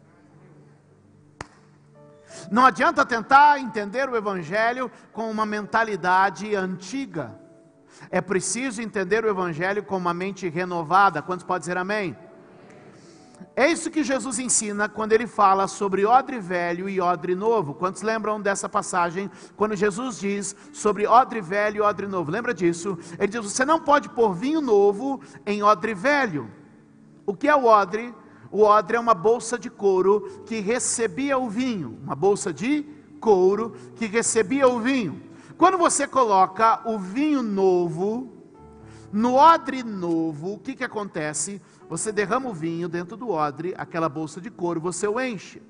Não 2.50 2.66
adianta 2.66 3.06
tentar 3.06 3.60
entender 3.60 4.10
o 4.10 4.16
Evangelho 4.16 4.92
com 5.12 5.30
uma 5.30 5.46
mentalidade 5.46 6.56
antiga. 6.56 7.45
É 8.10 8.22
preciso 8.22 8.82
entender 8.82 9.24
o 9.24 9.30
Evangelho 9.30 9.84
com 9.84 9.98
uma 9.98 10.14
mente 10.14 10.48
renovada. 10.50 11.22
Quantos 11.22 11.46
podem 11.46 11.62
dizer 11.62 11.78
amém? 11.78 12.16
É 13.56 13.70
isso 13.70 13.90
que 13.90 14.04
Jesus 14.04 14.38
ensina 14.38 14.90
quando 14.90 15.14
ele 15.14 15.28
fala 15.28 15.68
sobre 15.68 16.06
odre 16.06 16.40
velho 16.40 16.90
e 16.90 17.00
odre 17.00 17.36
novo. 17.36 17.74
Quantos 17.74 18.02
lembram 18.02 18.40
dessa 18.40 18.68
passagem? 18.68 19.32
Quando 19.56 19.76
Jesus 19.76 20.20
diz 20.20 20.56
sobre 20.74 21.08
odre 21.08 21.40
velho 21.40 21.78
e 21.78 21.82
odre 21.82 22.08
novo. 22.08 22.32
Lembra 22.32 22.54
disso? 22.54 22.98
Ele 23.18 23.28
diz: 23.28 23.42
Você 23.42 23.64
não 23.64 23.80
pode 23.80 24.10
pôr 24.10 24.34
vinho 24.34 24.60
novo 24.60 25.22
em 25.46 25.64
odre 25.64 25.94
velho. 25.94 26.52
O 27.26 27.34
que 27.34 27.48
é 27.48 27.56
o 27.56 27.66
odre? 27.66 28.14
O 28.52 28.64
odre 28.64 28.98
é 28.98 29.00
uma 29.00 29.14
bolsa 29.14 29.58
de 29.58 29.70
couro 29.70 30.44
que 30.46 30.60
recebia 30.60 31.38
o 31.38 31.50
vinho. 31.50 31.98
Uma 32.04 32.16
bolsa 32.16 32.54
de 32.54 32.86
couro 33.20 33.74
que 33.96 34.06
recebia 34.06 34.68
o 34.68 34.80
vinho. 34.80 35.25
Quando 35.58 35.78
você 35.78 36.06
coloca 36.08 36.82
o 36.86 37.00
vinho 37.00 37.42
novo 37.42 38.34
no 39.12 39.36
odre 39.36 39.84
novo, 39.84 40.54
o 40.54 40.60
que, 40.60 40.76
que 40.76 40.84
acontece? 40.84 41.62
Você 41.90 42.12
derrama 42.12 42.50
o 42.50 42.54
vinho 42.54 42.90
dentro 42.90 43.16
do 43.16 43.30
odre, 43.30 43.74
aquela 43.78 44.10
bolsa 44.10 44.42
de 44.42 44.50
couro, 44.50 44.82
você 44.82 45.08
o 45.08 45.20
enche. 45.20 45.62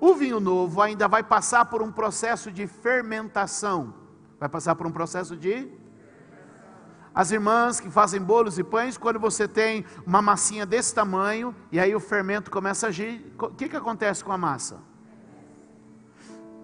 O 0.00 0.14
vinho 0.14 0.38
novo 0.38 0.80
ainda 0.80 1.08
vai 1.08 1.24
passar 1.24 1.64
por 1.64 1.82
um 1.82 1.90
processo 1.90 2.52
de 2.52 2.66
fermentação. 2.66 3.94
Vai 4.38 4.48
passar 4.48 4.76
por 4.76 4.86
um 4.86 4.92
processo 4.92 5.36
de. 5.36 5.66
As 7.12 7.32
irmãs 7.32 7.80
que 7.80 7.90
fazem 7.90 8.20
bolos 8.20 8.58
e 8.58 8.62
pães, 8.62 8.96
quando 8.96 9.18
você 9.18 9.48
tem 9.48 9.84
uma 10.06 10.22
massinha 10.22 10.64
desse 10.64 10.94
tamanho, 10.94 11.52
e 11.72 11.80
aí 11.80 11.92
o 11.96 11.98
fermento 11.98 12.48
começa 12.48 12.86
a 12.86 12.90
agir, 12.90 13.34
o 13.36 13.48
que, 13.48 13.68
que 13.68 13.76
acontece 13.76 14.22
com 14.22 14.30
a 14.30 14.38
massa? 14.38 14.78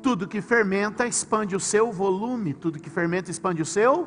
Tudo 0.05 0.29
que 0.29 0.43
fermenta 0.43 1.07
expande 1.07 1.57
o 1.57 1.61
seu 1.61 1.91
volume, 1.91 2.53
tudo 2.53 2.79
que 2.79 2.91
fermenta 2.91 3.31
expande 3.31 3.63
o 3.63 3.65
seu. 3.65 4.07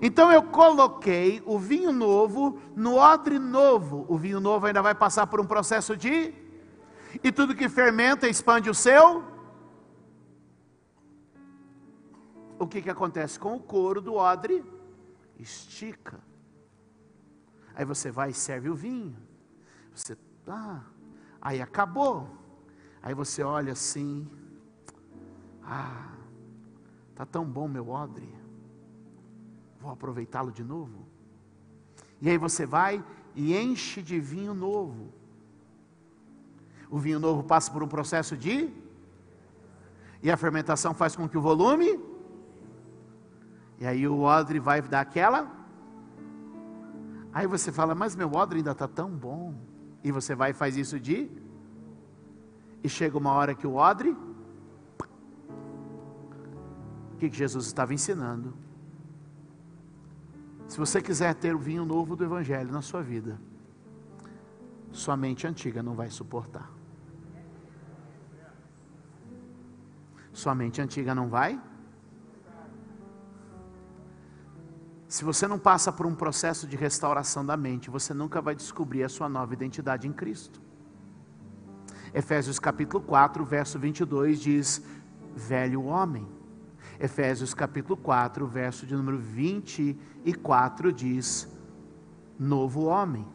Então 0.00 0.30
eu 0.30 0.44
coloquei 0.44 1.42
o 1.44 1.58
vinho 1.58 1.90
novo 1.90 2.60
no 2.76 2.94
odre 2.94 3.36
novo. 3.36 4.06
O 4.08 4.16
vinho 4.16 4.38
novo 4.38 4.66
ainda 4.66 4.80
vai 4.80 4.94
passar 4.94 5.26
por 5.26 5.40
um 5.40 5.44
processo 5.44 5.96
de. 5.96 6.32
E 7.24 7.32
tudo 7.32 7.56
que 7.56 7.68
fermenta 7.68 8.28
expande 8.28 8.70
o 8.70 8.74
seu. 8.74 9.24
O 12.56 12.68
que, 12.68 12.80
que 12.80 12.90
acontece 12.90 13.40
com 13.40 13.56
o 13.56 13.60
couro 13.60 14.00
do 14.00 14.14
odre? 14.14 14.64
Estica. 15.36 16.20
Aí 17.74 17.84
você 17.84 18.08
vai 18.08 18.30
e 18.30 18.34
serve 18.34 18.70
o 18.70 18.74
vinho. 18.76 19.16
Você, 19.92 20.16
ah, 20.46 20.82
aí 21.40 21.60
acabou. 21.60 22.30
Aí 23.02 23.14
você 23.14 23.42
olha 23.42 23.72
assim, 23.72 24.28
ah, 25.68 26.08
tá 27.14 27.26
tão 27.26 27.44
bom 27.44 27.68
meu 27.68 27.90
odre. 27.90 28.28
Vou 29.80 29.90
aproveitá-lo 29.90 30.50
de 30.50 30.64
novo. 30.64 31.06
E 32.20 32.28
aí 32.28 32.38
você 32.38 32.66
vai 32.66 33.04
e 33.34 33.56
enche 33.56 34.02
de 34.02 34.18
vinho 34.18 34.54
novo. 34.54 35.12
O 36.90 36.98
vinho 36.98 37.20
novo 37.20 37.42
passa 37.42 37.70
por 37.70 37.82
um 37.82 37.88
processo 37.88 38.36
de 38.36 38.70
e 40.22 40.30
a 40.30 40.36
fermentação 40.36 40.94
faz 40.94 41.14
com 41.14 41.28
que 41.28 41.38
o 41.38 41.40
volume 41.40 42.00
e 43.78 43.86
aí 43.86 44.08
o 44.08 44.20
odre 44.22 44.58
vai 44.58 44.82
dar 44.82 45.02
aquela 45.02 45.58
Aí 47.32 47.46
você 47.46 47.70
fala, 47.70 47.94
mas 47.94 48.16
meu 48.16 48.32
odre 48.32 48.58
ainda 48.58 48.72
está 48.72 48.88
tão 48.88 49.10
bom. 49.10 49.54
E 50.02 50.10
você 50.10 50.34
vai 50.34 50.50
e 50.50 50.54
faz 50.54 50.76
isso 50.76 50.98
de. 50.98 51.30
E 52.82 52.88
chega 52.88 53.18
uma 53.18 53.32
hora 53.32 53.54
que 53.54 53.66
o 53.66 53.74
odre 53.74 54.16
que 57.18 57.36
Jesus 57.36 57.66
estava 57.66 57.92
ensinando. 57.92 58.54
Se 60.68 60.78
você 60.78 61.00
quiser 61.00 61.34
ter 61.34 61.54
o 61.54 61.58
vinho 61.58 61.84
novo 61.84 62.14
do 62.14 62.24
Evangelho 62.24 62.70
na 62.70 62.82
sua 62.82 63.02
vida, 63.02 63.40
sua 64.92 65.16
mente 65.16 65.46
antiga 65.46 65.82
não 65.82 65.94
vai 65.94 66.10
suportar. 66.10 66.70
Sua 70.32 70.54
mente 70.54 70.80
antiga 70.80 71.14
não 71.14 71.28
vai? 71.28 71.60
Se 75.08 75.24
você 75.24 75.48
não 75.48 75.58
passa 75.58 75.90
por 75.90 76.06
um 76.06 76.14
processo 76.14 76.66
de 76.66 76.76
restauração 76.76 77.44
da 77.44 77.56
mente, 77.56 77.90
você 77.90 78.12
nunca 78.12 78.40
vai 78.40 78.54
descobrir 78.54 79.02
a 79.02 79.08
sua 79.08 79.28
nova 79.28 79.54
identidade 79.54 80.06
em 80.06 80.12
Cristo. 80.12 80.60
Efésios 82.12 82.58
capítulo 82.58 83.02
4, 83.02 83.44
verso 83.44 83.78
22 83.78 84.38
diz: 84.38 84.82
Velho 85.34 85.84
homem 85.84 86.37
Efésios 87.00 87.54
capítulo 87.54 87.96
4, 87.96 88.46
verso 88.46 88.84
de 88.84 88.96
número 88.96 89.18
24 89.18 90.92
diz: 90.92 91.48
Novo 92.38 92.84
homem. 92.84 93.26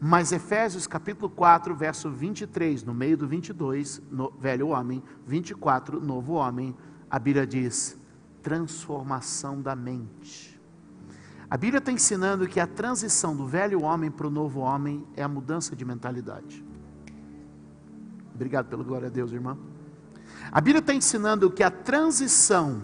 Mas 0.00 0.32
Efésios 0.32 0.86
capítulo 0.86 1.28
4, 1.28 1.74
verso 1.74 2.10
23, 2.10 2.82
no 2.84 2.94
meio 2.94 3.16
do 3.16 3.26
22, 3.26 4.00
no, 4.10 4.30
velho 4.38 4.68
homem, 4.68 5.02
24, 5.26 6.00
novo 6.00 6.34
homem, 6.34 6.74
a 7.10 7.18
Bíblia 7.18 7.46
diz: 7.46 7.98
transformação 8.42 9.60
da 9.60 9.76
mente. 9.76 10.58
A 11.50 11.56
Bíblia 11.58 11.78
está 11.78 11.92
ensinando 11.92 12.48
que 12.48 12.58
a 12.58 12.66
transição 12.66 13.36
do 13.36 13.46
velho 13.46 13.82
homem 13.82 14.10
para 14.10 14.26
o 14.26 14.30
novo 14.30 14.60
homem 14.60 15.06
é 15.14 15.22
a 15.22 15.28
mudança 15.28 15.76
de 15.76 15.84
mentalidade. 15.84 16.64
Obrigado 18.34 18.68
pelo 18.68 18.82
glória 18.82 19.08
a 19.08 19.10
Deus, 19.10 19.32
irmão. 19.32 19.73
A 20.50 20.60
Bíblia 20.60 20.80
está 20.80 20.94
ensinando 20.94 21.50
que 21.50 21.62
a 21.62 21.70
transição 21.70 22.82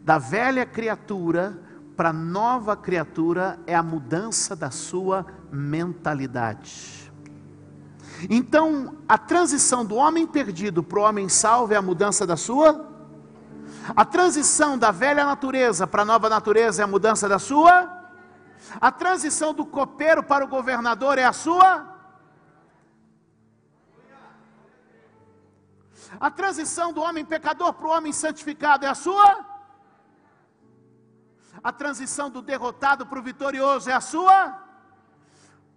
da 0.00 0.18
velha 0.18 0.66
criatura 0.66 1.58
para 1.96 2.10
a 2.10 2.12
nova 2.12 2.76
criatura 2.76 3.58
é 3.66 3.74
a 3.74 3.82
mudança 3.82 4.56
da 4.56 4.70
sua 4.70 5.26
mentalidade. 5.50 7.12
Então, 8.28 8.96
a 9.08 9.18
transição 9.18 9.84
do 9.84 9.96
homem 9.96 10.26
perdido 10.26 10.82
para 10.82 10.98
o 10.98 11.02
homem 11.02 11.28
salvo 11.28 11.72
é 11.72 11.76
a 11.76 11.82
mudança 11.82 12.26
da 12.26 12.36
sua. 12.36 12.90
A 13.94 14.04
transição 14.04 14.78
da 14.78 14.90
velha 14.90 15.24
natureza 15.24 15.86
para 15.86 16.02
a 16.02 16.06
nova 16.06 16.28
natureza 16.28 16.82
é 16.82 16.84
a 16.84 16.88
mudança 16.88 17.28
da 17.28 17.38
sua. 17.38 17.90
A 18.80 18.90
transição 18.90 19.52
do 19.52 19.64
copeiro 19.64 20.22
para 20.22 20.44
o 20.44 20.48
governador 20.48 21.18
é 21.18 21.24
a 21.24 21.32
sua. 21.32 21.93
A 26.20 26.30
transição 26.30 26.92
do 26.92 27.00
homem 27.00 27.24
pecador 27.24 27.72
para 27.72 27.86
o 27.86 27.90
homem 27.90 28.12
santificado 28.12 28.86
é 28.86 28.88
a 28.88 28.94
sua? 28.94 29.44
A 31.62 31.72
transição 31.72 32.28
do 32.30 32.42
derrotado 32.42 33.06
para 33.06 33.18
o 33.18 33.22
vitorioso 33.22 33.88
é 33.88 33.92
a 33.92 34.00
sua? 34.00 34.62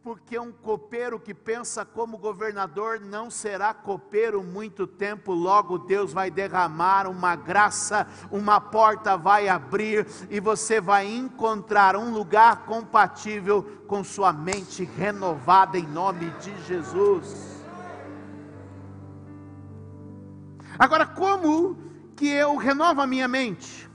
Porque 0.03 0.39
um 0.39 0.53
copeiro 0.53 1.19
que 1.19 1.33
pensa 1.33 1.83
como 1.83 2.17
governador 2.17 2.99
não 2.99 3.29
será 3.29 3.73
copeiro 3.73 4.41
muito 4.41 4.87
tempo, 4.87 5.33
logo 5.33 5.77
Deus 5.77 6.13
vai 6.13 6.31
derramar 6.31 7.09
uma 7.09 7.35
graça, 7.35 8.07
uma 8.31 8.61
porta 8.61 9.17
vai 9.17 9.49
abrir 9.49 10.07
e 10.29 10.39
você 10.39 10.79
vai 10.79 11.07
encontrar 11.07 11.97
um 11.97 12.13
lugar 12.13 12.65
compatível 12.65 13.83
com 13.85 14.01
sua 14.01 14.31
mente 14.31 14.85
renovada 14.85 15.77
em 15.77 15.85
nome 15.85 16.29
de 16.39 16.57
Jesus. 16.63 17.56
Agora, 20.77 21.05
como 21.05 21.77
que 22.15 22.27
eu 22.27 22.55
renovo 22.55 23.01
a 23.01 23.07
minha 23.07 23.27
mente? 23.27 23.89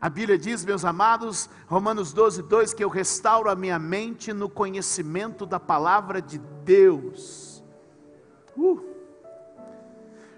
A 0.00 0.08
Bíblia 0.08 0.38
diz, 0.38 0.64
meus 0.64 0.84
amados, 0.84 1.50
Romanos 1.66 2.12
12, 2.12 2.42
2, 2.44 2.72
que 2.72 2.82
eu 2.82 2.88
restauro 2.88 3.50
a 3.50 3.54
minha 3.54 3.78
mente 3.78 4.32
no 4.32 4.48
conhecimento 4.48 5.44
da 5.44 5.60
palavra 5.60 6.22
de 6.22 6.38
Deus. 6.64 7.62
Uh. 8.56 8.90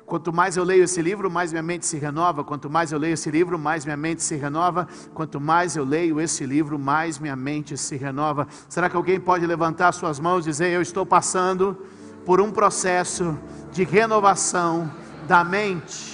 Quanto 0.04 0.32
mais 0.32 0.56
eu 0.56 0.64
leio 0.64 0.82
esse 0.82 1.00
livro, 1.00 1.30
mais 1.30 1.52
minha 1.52 1.62
mente 1.62 1.86
se 1.86 1.96
renova. 1.96 2.42
Quanto 2.42 2.68
mais 2.68 2.90
eu 2.90 2.98
leio 2.98 3.14
esse 3.14 3.30
livro, 3.30 3.56
mais 3.56 3.84
minha 3.84 3.96
mente 3.96 4.22
se 4.22 4.34
renova. 4.36 4.88
Quanto 5.14 5.40
mais 5.40 5.76
eu 5.76 5.84
leio 5.84 6.20
esse 6.20 6.44
livro, 6.44 6.76
mais 6.78 7.18
minha 7.20 7.36
mente 7.36 7.78
se 7.78 7.96
renova. 7.96 8.48
Será 8.68 8.90
que 8.90 8.96
alguém 8.96 9.20
pode 9.20 9.46
levantar 9.46 9.92
suas 9.92 10.18
mãos 10.18 10.44
e 10.44 10.50
dizer: 10.50 10.72
Eu 10.72 10.82
estou 10.82 11.06
passando 11.06 11.78
por 12.24 12.40
um 12.40 12.50
processo 12.50 13.38
de 13.72 13.84
renovação 13.84 14.90
da 15.26 15.42
mente. 15.42 16.12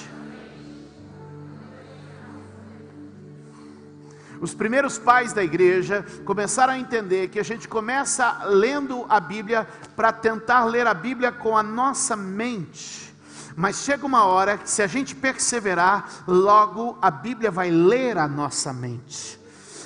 Os 4.41 4.55
primeiros 4.55 4.99
pais 4.99 5.33
da 5.33 5.43
igreja 5.43 6.05
começaram 6.25 6.73
a 6.73 6.79
entender 6.79 7.29
que 7.29 7.41
a 7.41 7.45
gente 7.45 7.67
começa 7.67 8.45
lendo 8.45 9.05
a 9.09 9.19
Bíblia 9.19 9.67
para 9.97 10.13
tentar 10.13 10.65
ler 10.65 10.87
a 10.87 10.95
Bíblia 10.95 11.33
com 11.33 11.57
a 11.57 11.63
nossa 11.63 12.15
mente. 12.15 13.13
Mas 13.57 13.79
chega 13.79 14.07
uma 14.07 14.25
hora 14.25 14.57
que, 14.57 14.71
se 14.71 14.81
a 14.83 14.87
gente 14.87 15.17
perseverar, 15.17 16.09
logo 16.29 16.97
a 17.03 17.11
Bíblia 17.11 17.51
vai 17.51 17.71
ler 17.71 18.17
a 18.17 18.29
nossa 18.29 18.73
mente. 18.73 19.39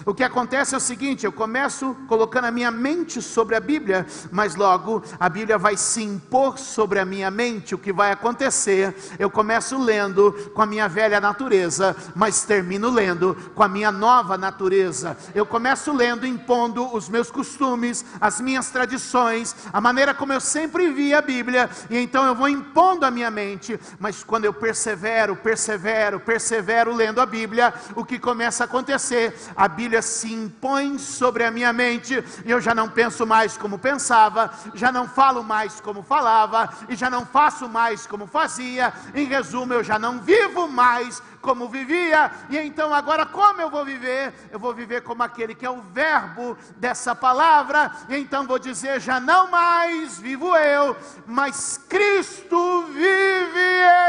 O 0.04 0.14
que 0.14 0.24
acontece 0.24 0.74
é 0.74 0.78
o 0.78 0.80
seguinte: 0.80 1.24
eu 1.24 1.32
começo 1.32 1.96
colocando 2.08 2.46
a 2.46 2.50
minha 2.50 2.70
mente 2.70 3.22
sobre 3.22 3.54
a 3.54 3.60
Bíblia, 3.60 4.06
mas 4.30 4.54
logo 4.54 5.02
a 5.18 5.28
Bíblia 5.28 5.58
vai 5.58 5.76
se 5.76 6.02
impor 6.02 6.58
sobre 6.58 6.98
a 6.98 7.04
minha 7.04 7.30
mente. 7.30 7.74
O 7.74 7.78
que 7.78 7.92
vai 7.92 8.10
acontecer? 8.10 8.94
Eu 9.18 9.30
começo 9.30 9.78
lendo 9.78 10.32
com 10.54 10.62
a 10.62 10.66
minha 10.66 10.88
velha 10.88 11.20
natureza, 11.20 11.96
mas 12.14 12.44
termino 12.44 12.90
lendo 12.90 13.36
com 13.54 13.62
a 13.62 13.68
minha 13.68 13.92
nova 13.92 14.36
natureza. 14.36 15.16
Eu 15.34 15.46
começo 15.46 15.92
lendo 15.92 16.26
impondo 16.26 16.94
os 16.94 17.08
meus 17.08 17.30
costumes, 17.30 18.04
as 18.20 18.40
minhas 18.40 18.70
tradições, 18.70 19.54
a 19.72 19.80
maneira 19.80 20.14
como 20.14 20.32
eu 20.32 20.40
sempre 20.40 20.90
vi 20.90 21.14
a 21.14 21.22
Bíblia, 21.22 21.70
e 21.90 21.98
então 21.98 22.26
eu 22.26 22.34
vou 22.34 22.48
impondo 22.48 23.06
a 23.06 23.10
minha 23.10 23.30
mente, 23.30 23.78
mas 23.98 24.24
quando 24.24 24.44
eu 24.44 24.52
persevero, 24.52 25.36
persevero, 25.36 26.20
persevero 26.20 26.94
lendo 26.94 27.20
a 27.20 27.26
Bíblia, 27.26 27.72
o 27.94 28.04
que 28.04 28.18
começa 28.18 28.64
a 28.64 28.66
acontecer? 28.66 29.34
A 29.56 29.68
Bíblia 29.68 29.91
Bíblia 29.92 30.00
se 30.00 30.32
impõe 30.32 30.98
sobre 30.98 31.44
a 31.44 31.50
minha 31.50 31.70
mente, 31.70 32.24
e 32.46 32.50
eu 32.50 32.62
já 32.62 32.74
não 32.74 32.88
penso 32.88 33.26
mais 33.26 33.58
como 33.58 33.78
pensava, 33.78 34.50
já 34.72 34.90
não 34.90 35.06
falo 35.06 35.44
mais 35.44 35.82
como 35.82 36.02
falava, 36.02 36.72
e 36.88 36.96
já 36.96 37.10
não 37.10 37.26
faço 37.26 37.68
mais 37.68 38.06
como 38.06 38.26
fazia. 38.26 38.90
Em 39.14 39.26
resumo, 39.26 39.74
eu 39.74 39.84
já 39.84 39.98
não 39.98 40.18
vivo 40.18 40.66
mais 40.66 41.22
como 41.42 41.68
vivia, 41.68 42.30
e 42.48 42.56
então 42.56 42.94
agora 42.94 43.26
como 43.26 43.60
eu 43.60 43.68
vou 43.68 43.84
viver? 43.84 44.32
Eu 44.50 44.58
vou 44.58 44.72
viver 44.72 45.02
como 45.02 45.22
aquele 45.22 45.54
que 45.54 45.66
é 45.66 45.70
o 45.70 45.82
verbo 45.82 46.56
dessa 46.78 47.14
palavra, 47.14 47.92
e 48.08 48.16
então 48.16 48.46
vou 48.46 48.58
dizer: 48.58 48.98
já 48.98 49.20
não 49.20 49.50
mais 49.50 50.18
vivo 50.18 50.56
eu, 50.56 50.96
mas 51.26 51.78
Cristo 51.86 52.86
vive 52.86 53.60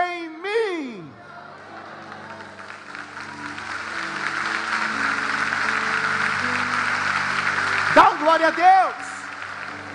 em 0.08 0.30
mim. 0.30 1.23
Glória 8.24 8.48
a 8.48 8.52
Deus. 8.52 8.96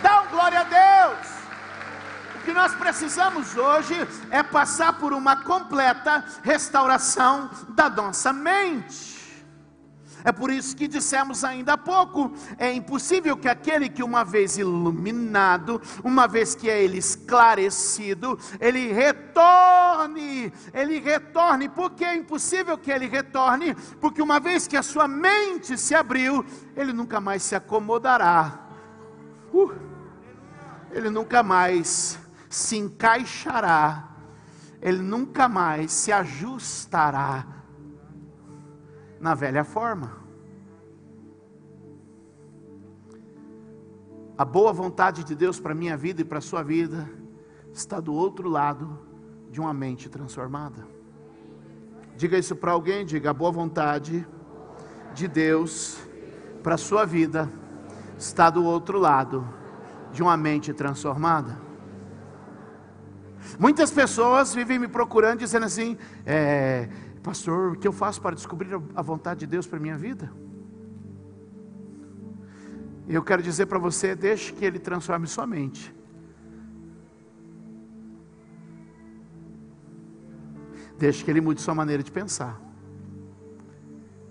Dá 0.03 0.21
um 0.21 0.27
glória 0.29 0.61
a 0.61 0.65
Deus. 0.65 1.27
O 2.35 2.39
que 2.45 2.53
nós 2.53 2.75
precisamos 2.75 3.57
hoje 3.57 3.97
é 4.31 4.43
passar 4.43 4.93
por 4.99 5.15
uma 5.15 5.37
completa 5.37 6.23
restauração 6.43 7.51
da 7.71 7.89
nossa 7.89 8.31
mente. 8.33 9.18
É 10.25 10.33
por 10.33 10.51
isso 10.51 10.77
que 10.77 10.89
dissemos 10.89 11.45
ainda 11.45 11.75
há 11.75 11.79
pouco: 11.79 12.33
é 12.59 12.73
impossível 12.73 13.37
que 13.37 13.49
aquele 13.49 13.89
que, 13.89 14.03
uma 14.03 14.25
vez 14.25 14.59
iluminado, 14.59 15.81
uma 16.03 16.27
vez 16.27 16.55
que 16.55 16.69
é 16.69 16.83
ele 16.83 16.99
esclarecido, 16.99 18.39
ele 18.61 18.93
retorne, 18.93 20.53
ele 20.73 20.99
retorne. 21.01 21.69
Por 21.69 21.91
que 21.91 22.05
é 22.05 22.17
impossível 22.17 22.77
que 22.77 22.91
ele 22.91 23.07
retorne? 23.07 23.75
Porque 24.01 24.23
uma 24.23 24.41
vez 24.41 24.67
que 24.67 24.77
a 24.77 24.83
sua 24.83 25.07
mente 25.07 25.77
se 25.79 25.95
abriu, 25.95 26.45
ele 26.77 26.93
nunca 26.93 27.21
mais 27.21 27.43
se 27.43 27.55
acomodará, 27.55 28.69
uh, 29.53 29.73
ele 30.91 31.11
nunca 31.11 31.43
mais 31.43 32.19
se 32.49 32.77
encaixará, 32.77 34.09
ele 34.81 35.03
nunca 35.03 35.49
mais 35.49 35.93
se 35.93 36.11
ajustará 36.11 37.58
na 39.21 39.35
velha 39.35 39.65
forma. 39.65 40.13
A 44.37 44.45
boa 44.45 44.73
vontade 44.73 45.25
de 45.25 45.35
Deus 45.35 45.59
para 45.59 45.73
a 45.73 45.75
minha 45.75 45.97
vida 45.97 46.23
e 46.23 46.25
para 46.25 46.39
a 46.39 46.43
sua 46.43 46.63
vida 46.63 47.11
está 47.73 47.99
do 47.99 48.15
outro 48.15 48.49
lado 48.49 48.99
de 49.51 49.61
uma 49.61 49.75
mente 49.75 50.09
transformada. 50.09 50.87
Diga 52.17 52.39
isso 52.39 52.55
para 52.55 52.73
alguém, 52.73 53.05
diga 53.05 53.31
a 53.31 53.35
boa 53.35 53.51
vontade 53.51 54.27
de 55.15 55.27
Deus 55.27 55.99
para 56.63 56.75
a 56.75 56.79
sua 56.79 57.05
vida 57.05 57.51
está 58.19 58.51
do 58.51 58.65
outro 58.65 58.99
lado 58.99 59.49
de 60.13 60.23
uma 60.23 60.37
mente 60.37 60.73
transformada. 60.73 61.59
Muitas 63.59 63.91
pessoas 63.91 64.55
vivem 64.55 64.79
me 64.79 64.89
procurando 64.89 65.39
dizendo 65.39 65.67
assim: 65.67 65.97
é, 66.27 66.89
Pastor, 67.23 67.73
o 67.73 67.77
que 67.77 67.87
eu 67.87 67.93
faço 67.93 68.21
para 68.21 68.35
descobrir 68.35 68.75
a 68.95 69.03
vontade 69.03 69.41
de 69.41 69.47
Deus 69.47 69.67
para 69.67 69.79
a 69.79 69.83
minha 69.83 69.97
vida? 69.97 70.33
Eu 73.09 73.23
quero 73.23 73.43
dizer 73.43 73.67
para 73.67 73.79
você: 73.79 74.15
deixe 74.15 74.53
que 74.53 74.65
Ele 74.65 74.79
transforme 74.79 75.27
sua 75.27 75.47
mente. 75.47 75.95
Deixe 80.99 81.25
que 81.25 81.31
Ele 81.31 81.41
mude 81.41 81.61
sua 81.61 81.75
maneira 81.75 82.03
de 82.03 82.13
pensar. 82.13 82.61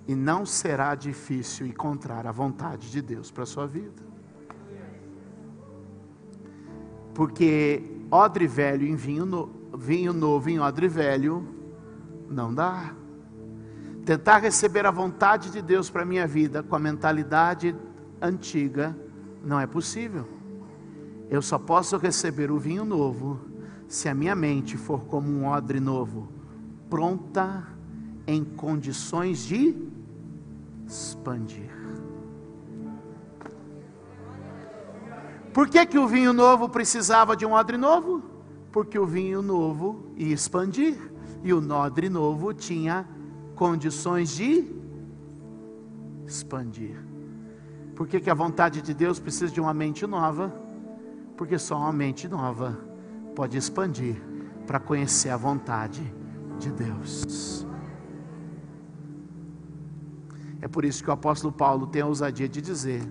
E 0.07 0.15
não 0.15 0.45
será 0.45 0.95
difícil 0.95 1.65
encontrar 1.65 2.27
a 2.27 2.31
vontade 2.31 2.91
de 2.91 3.01
Deus 3.01 3.31
para 3.31 3.43
a 3.43 3.47
sua 3.47 3.65
vida. 3.65 4.05
Porque 7.13 7.81
odre 8.11 8.45
velho 8.45 8.87
em 8.87 8.95
vinho, 8.95 9.25
no, 9.25 9.49
vinho 9.75 10.13
novo 10.13 10.49
em 10.49 10.59
odre 10.59 10.87
velho 10.87 11.56
não 12.29 12.53
dá. 12.53 12.93
Tentar 14.05 14.37
receber 14.37 14.85
a 14.85 14.91
vontade 14.91 15.49
de 15.49 15.61
Deus 15.61 15.89
para 15.89 16.03
a 16.03 16.05
minha 16.05 16.25
vida 16.25 16.63
com 16.63 16.75
a 16.75 16.79
mentalidade 16.79 17.75
antiga 18.21 18.97
Não 19.43 19.59
é 19.59 19.67
possível. 19.67 20.27
Eu 21.29 21.41
só 21.41 21.59
posso 21.59 21.97
receber 21.97 22.51
o 22.51 22.57
vinho 22.57 22.85
novo 22.85 23.39
se 23.87 24.09
a 24.09 24.13
minha 24.13 24.35
mente 24.35 24.77
for 24.77 25.01
como 25.05 25.29
um 25.29 25.45
odre 25.45 25.79
novo, 25.79 26.27
pronta 26.89 27.65
em 28.25 28.43
condições 28.43 29.39
de 29.39 29.75
expandir. 30.85 31.71
Por 35.53 35.69
que, 35.69 35.85
que 35.85 35.97
o 35.97 36.07
vinho 36.07 36.33
novo 36.33 36.69
precisava 36.69 37.35
de 37.35 37.45
um 37.45 37.53
odre 37.53 37.77
novo? 37.77 38.21
Porque 38.71 38.99
o 38.99 39.05
vinho 39.05 39.41
novo 39.41 40.11
ia 40.15 40.33
expandir 40.33 41.16
e 41.43 41.53
o 41.53 41.71
odre 41.71 42.09
novo 42.09 42.53
tinha 42.53 43.07
condições 43.55 44.35
de 44.35 44.65
expandir. 46.25 46.97
Por 47.95 48.07
que, 48.07 48.19
que 48.19 48.29
a 48.29 48.33
vontade 48.33 48.81
de 48.81 48.93
Deus 48.93 49.19
precisa 49.19 49.51
de 49.51 49.59
uma 49.59 49.73
mente 49.73 50.05
nova? 50.05 50.53
Porque 51.35 51.57
só 51.57 51.77
uma 51.77 51.93
mente 51.93 52.27
nova 52.27 52.77
pode 53.35 53.57
expandir 53.57 54.21
para 54.65 54.79
conhecer 54.79 55.29
a 55.29 55.37
vontade 55.37 56.01
de 56.59 56.71
Deus. 56.71 57.65
É 60.61 60.67
por 60.67 60.83
isso 60.83 61.03
que 61.03 61.09
o 61.09 61.13
apóstolo 61.13 61.53
Paulo 61.53 61.87
tem 61.87 62.01
a 62.01 62.05
ousadia 62.05 62.49
de 62.49 62.61
dizer 62.61 63.01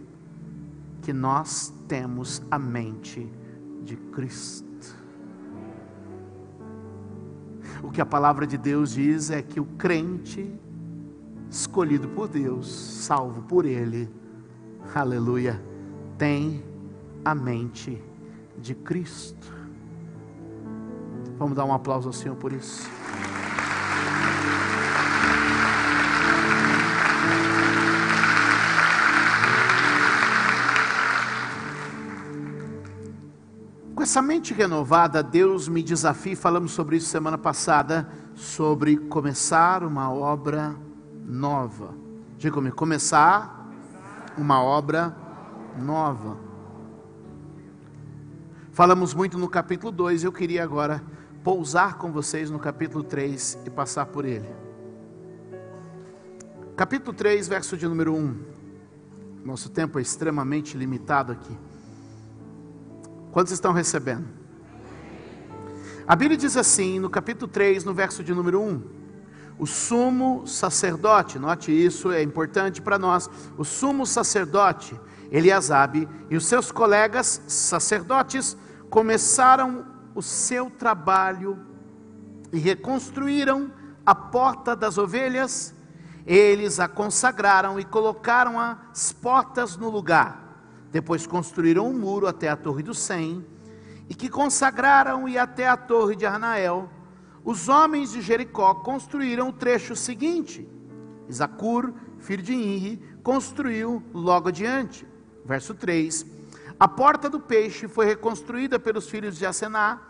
que 1.02 1.12
nós 1.12 1.72
temos 1.88 2.42
a 2.50 2.58
mente 2.58 3.30
de 3.82 3.96
Cristo. 3.96 4.65
O 7.82 7.90
que 7.90 8.00
a 8.00 8.06
palavra 8.06 8.46
de 8.46 8.56
Deus 8.56 8.92
diz 8.94 9.30
é 9.30 9.42
que 9.42 9.60
o 9.60 9.64
crente, 9.64 10.52
escolhido 11.50 12.08
por 12.08 12.28
Deus, 12.28 12.68
salvo 12.68 13.42
por 13.42 13.64
Ele, 13.64 14.08
aleluia, 14.94 15.62
tem 16.18 16.64
a 17.24 17.34
mente 17.34 18.02
de 18.58 18.74
Cristo. 18.74 19.52
Vamos 21.38 21.56
dar 21.56 21.64
um 21.64 21.72
aplauso 21.72 22.08
ao 22.08 22.12
Senhor 22.12 22.36
por 22.36 22.52
isso. 22.52 22.88
Essa 34.02 34.20
mente 34.20 34.52
renovada, 34.52 35.22
Deus 35.22 35.68
me 35.68 35.82
desafia, 35.82 36.36
falamos 36.36 36.72
sobre 36.72 36.96
isso 36.96 37.08
semana 37.08 37.38
passada, 37.38 38.08
sobre 38.34 38.96
começar 38.96 39.82
uma 39.82 40.12
obra 40.12 40.76
nova. 41.24 41.94
Diga 42.36 42.54
comigo, 42.54 42.76
começar 42.76 43.66
uma 44.36 44.62
obra 44.62 45.16
nova. 45.78 46.36
Falamos 48.70 49.14
muito 49.14 49.38
no 49.38 49.48
capítulo 49.48 49.90
2, 49.90 50.24
eu 50.24 50.32
queria 50.32 50.62
agora 50.62 51.02
pousar 51.42 51.96
com 51.96 52.12
vocês 52.12 52.50
no 52.50 52.58
capítulo 52.58 53.02
3 53.02 53.60
e 53.64 53.70
passar 53.70 54.04
por 54.06 54.26
ele. 54.26 54.48
Capítulo 56.76 57.16
3, 57.16 57.48
verso 57.48 57.74
de 57.74 57.88
número 57.88 58.14
1. 58.14 58.36
Nosso 59.42 59.70
tempo 59.70 59.98
é 59.98 60.02
extremamente 60.02 60.76
limitado 60.76 61.32
aqui. 61.32 61.56
Quantos 63.36 63.52
estão 63.52 63.74
recebendo? 63.74 64.26
A 66.08 66.16
Bíblia 66.16 66.38
diz 66.38 66.56
assim, 66.56 66.98
no 66.98 67.10
capítulo 67.10 67.46
3, 67.46 67.84
no 67.84 67.92
verso 67.92 68.24
de 68.24 68.32
número 68.32 68.62
1: 68.62 68.82
O 69.58 69.66
sumo 69.66 70.46
sacerdote, 70.46 71.38
note 71.38 71.70
isso, 71.70 72.10
é 72.10 72.22
importante 72.22 72.80
para 72.80 72.98
nós. 72.98 73.28
O 73.58 73.62
sumo 73.62 74.06
sacerdote, 74.06 74.98
Eliasabe, 75.30 76.08
e 76.30 76.36
os 76.38 76.46
seus 76.46 76.72
colegas 76.72 77.42
sacerdotes 77.46 78.56
começaram 78.88 79.84
o 80.14 80.22
seu 80.22 80.70
trabalho 80.70 81.58
e 82.50 82.58
reconstruíram 82.58 83.70
a 84.06 84.14
porta 84.14 84.74
das 84.74 84.96
ovelhas. 84.96 85.74
Eles 86.24 86.80
a 86.80 86.88
consagraram 86.88 87.78
e 87.78 87.84
colocaram 87.84 88.58
as 88.58 89.12
portas 89.12 89.76
no 89.76 89.90
lugar 89.90 90.45
depois 90.90 91.26
construíram 91.26 91.88
um 91.88 91.92
muro 91.92 92.26
até 92.26 92.48
a 92.48 92.56
Torre 92.56 92.82
do 92.82 92.94
Sem, 92.94 93.44
e 94.08 94.14
que 94.14 94.28
consagraram 94.28 95.28
e 95.28 95.36
até 95.36 95.68
a 95.68 95.76
Torre 95.76 96.16
de 96.16 96.24
Arnael. 96.24 96.88
Os 97.44 97.68
homens 97.68 98.12
de 98.12 98.20
Jericó 98.20 98.74
construíram 98.74 99.48
o 99.48 99.52
trecho 99.52 99.94
seguinte. 99.96 100.68
Isacur, 101.28 101.92
filho 102.18 102.42
de 102.42 102.54
Inri, 102.54 103.02
construiu 103.22 104.02
logo 104.12 104.48
adiante. 104.48 105.06
Verso 105.44 105.74
3. 105.74 106.26
A 106.78 106.86
porta 106.86 107.28
do 107.28 107.40
peixe 107.40 107.88
foi 107.88 108.06
reconstruída 108.06 108.78
pelos 108.78 109.08
filhos 109.08 109.36
de 109.36 109.46
Asená, 109.46 110.00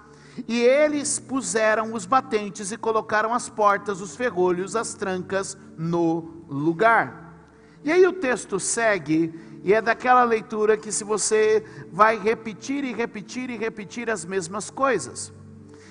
e 0.47 0.61
eles 0.61 1.19
puseram 1.19 1.95
os 1.95 2.05
batentes 2.05 2.71
e 2.71 2.77
colocaram 2.77 3.33
as 3.33 3.49
portas, 3.49 4.01
os 4.01 4.15
ferrolhos, 4.15 4.77
as 4.77 4.93
trancas 4.93 5.57
no 5.79 6.45
lugar. 6.49 7.35
E 7.83 7.93
aí 7.93 8.07
o 8.07 8.13
texto 8.13 8.59
segue 8.59 9.33
e 9.67 9.75
é 9.75 9.83
daquela 9.83 10.23
leitura 10.23 10.77
que 10.77 10.93
se 10.93 11.03
você 11.03 11.65
vai 11.91 12.17
repetir 12.17 12.85
e 12.85 12.95
repetir 12.95 13.51
e 13.51 13.57
repetir 13.57 14.09
as 14.09 14.25
mesmas 14.25 14.71
coisas. 14.71 15.33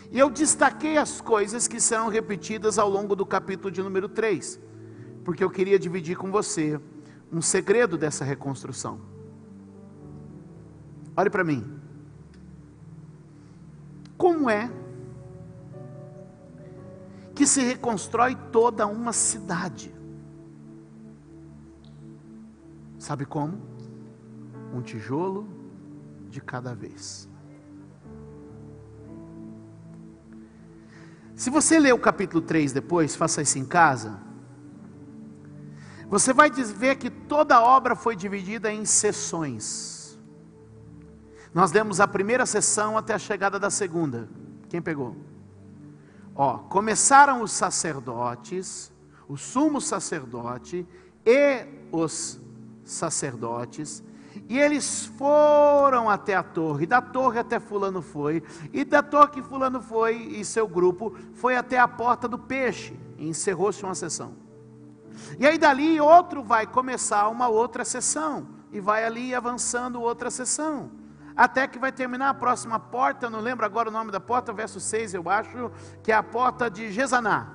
E 0.10 0.18
eu 0.18 0.30
destaquei 0.30 0.98
as 0.98 1.20
coisas 1.20 1.68
que 1.68 1.82
serão 1.82 2.08
repetidas 2.08 2.80
ao 2.80 2.90
longo 2.90 3.18
do 3.18 3.26
capítulo 3.26 3.70
de 3.70 3.84
número 3.84 4.08
3, 4.08 4.58
porque 5.26 5.44
eu 5.44 5.50
queria 5.50 5.78
dividir 5.78 6.16
com 6.16 6.32
você 6.32 6.80
um 7.30 7.42
segredo 7.42 7.98
dessa 7.98 8.24
reconstrução. 8.24 9.02
Olhe 11.18 11.30
para 11.30 11.44
mim. 11.44 11.70
Como 14.18 14.50
é 14.50 14.72
que 17.36 17.46
se 17.46 17.62
reconstrói 17.62 18.38
toda 18.54 18.88
uma 18.88 19.12
cidade? 19.12 19.95
Sabe 23.06 23.24
como? 23.24 23.62
Um 24.74 24.82
tijolo 24.82 25.48
de 26.28 26.42
cada 26.42 26.74
vez. 26.74 27.30
Se 31.36 31.52
você 31.52 31.78
ler 31.78 31.94
o 31.94 32.00
capítulo 32.00 32.42
3 32.42 32.74
depois, 32.74 33.16
faça 33.16 33.44
isso 33.44 33.60
em 33.60 33.64
casa. 33.64 34.20
Você 36.10 36.34
vai 36.34 36.50
ver 36.50 36.96
que 36.96 37.12
toda 37.12 37.58
a 37.58 37.62
obra 37.64 37.96
foi 37.96 38.16
dividida 38.16 38.74
em 38.74 38.86
sessões. 38.86 40.18
Nós 41.54 41.70
demos 41.70 42.00
a 42.00 42.08
primeira 42.08 42.48
sessão 42.48 42.98
até 42.98 43.14
a 43.14 43.20
chegada 43.20 43.60
da 43.60 43.70
segunda. 43.70 44.28
Quem 44.68 44.82
pegou? 44.82 45.16
Ó, 46.34 46.58
começaram 46.58 47.44
os 47.44 47.52
sacerdotes, 47.52 48.92
o 49.28 49.38
sumo 49.38 49.80
sacerdote 49.80 50.88
e 51.24 51.68
os 51.92 52.44
sacerdotes, 52.86 54.02
e 54.48 54.60
eles 54.60 55.06
foram 55.18 56.10
até 56.10 56.36
a 56.36 56.44
torre, 56.44 56.86
da 56.86 57.02
torre 57.02 57.40
até 57.40 57.60
Fulano 57.60 58.02
foi, 58.02 58.44
e 58.72 58.86
da 58.86 59.02
torre 59.02 59.32
que 59.32 59.42
Fulano 59.42 59.82
foi 59.82 60.16
e 60.18 60.46
seu 60.46 60.68
grupo 60.68 61.16
foi 61.34 61.56
até 61.58 61.80
a 61.80 61.88
porta 61.88 62.28
do 62.28 62.38
peixe, 62.38 62.98
e 63.18 63.28
encerrou-se 63.28 63.84
uma 63.84 63.96
sessão. 63.96 64.34
E 65.40 65.48
aí 65.48 65.58
dali 65.58 66.00
outro 66.00 66.44
vai 66.44 66.68
começar 66.68 67.28
uma 67.30 67.48
outra 67.48 67.84
sessão, 67.84 68.48
e 68.72 68.80
vai 68.80 69.04
ali 69.04 69.34
avançando 69.34 70.02
outra 70.02 70.30
sessão, 70.30 70.92
até 71.36 71.68
que 71.68 71.80
vai 71.80 71.92
terminar 71.92 72.30
a 72.30 72.34
próxima 72.34 72.80
porta, 72.80 73.30
não 73.30 73.42
lembro 73.42 73.66
agora 73.66 73.90
o 73.90 73.92
nome 73.92 74.12
da 74.12 74.20
porta, 74.20 74.54
verso 74.54 74.80
6 74.80 75.14
eu 75.16 75.30
acho, 75.30 75.72
que 76.04 76.12
é 76.12 76.16
a 76.16 76.24
porta 76.24 76.70
de 76.70 76.92
Gesaná. 76.92 77.55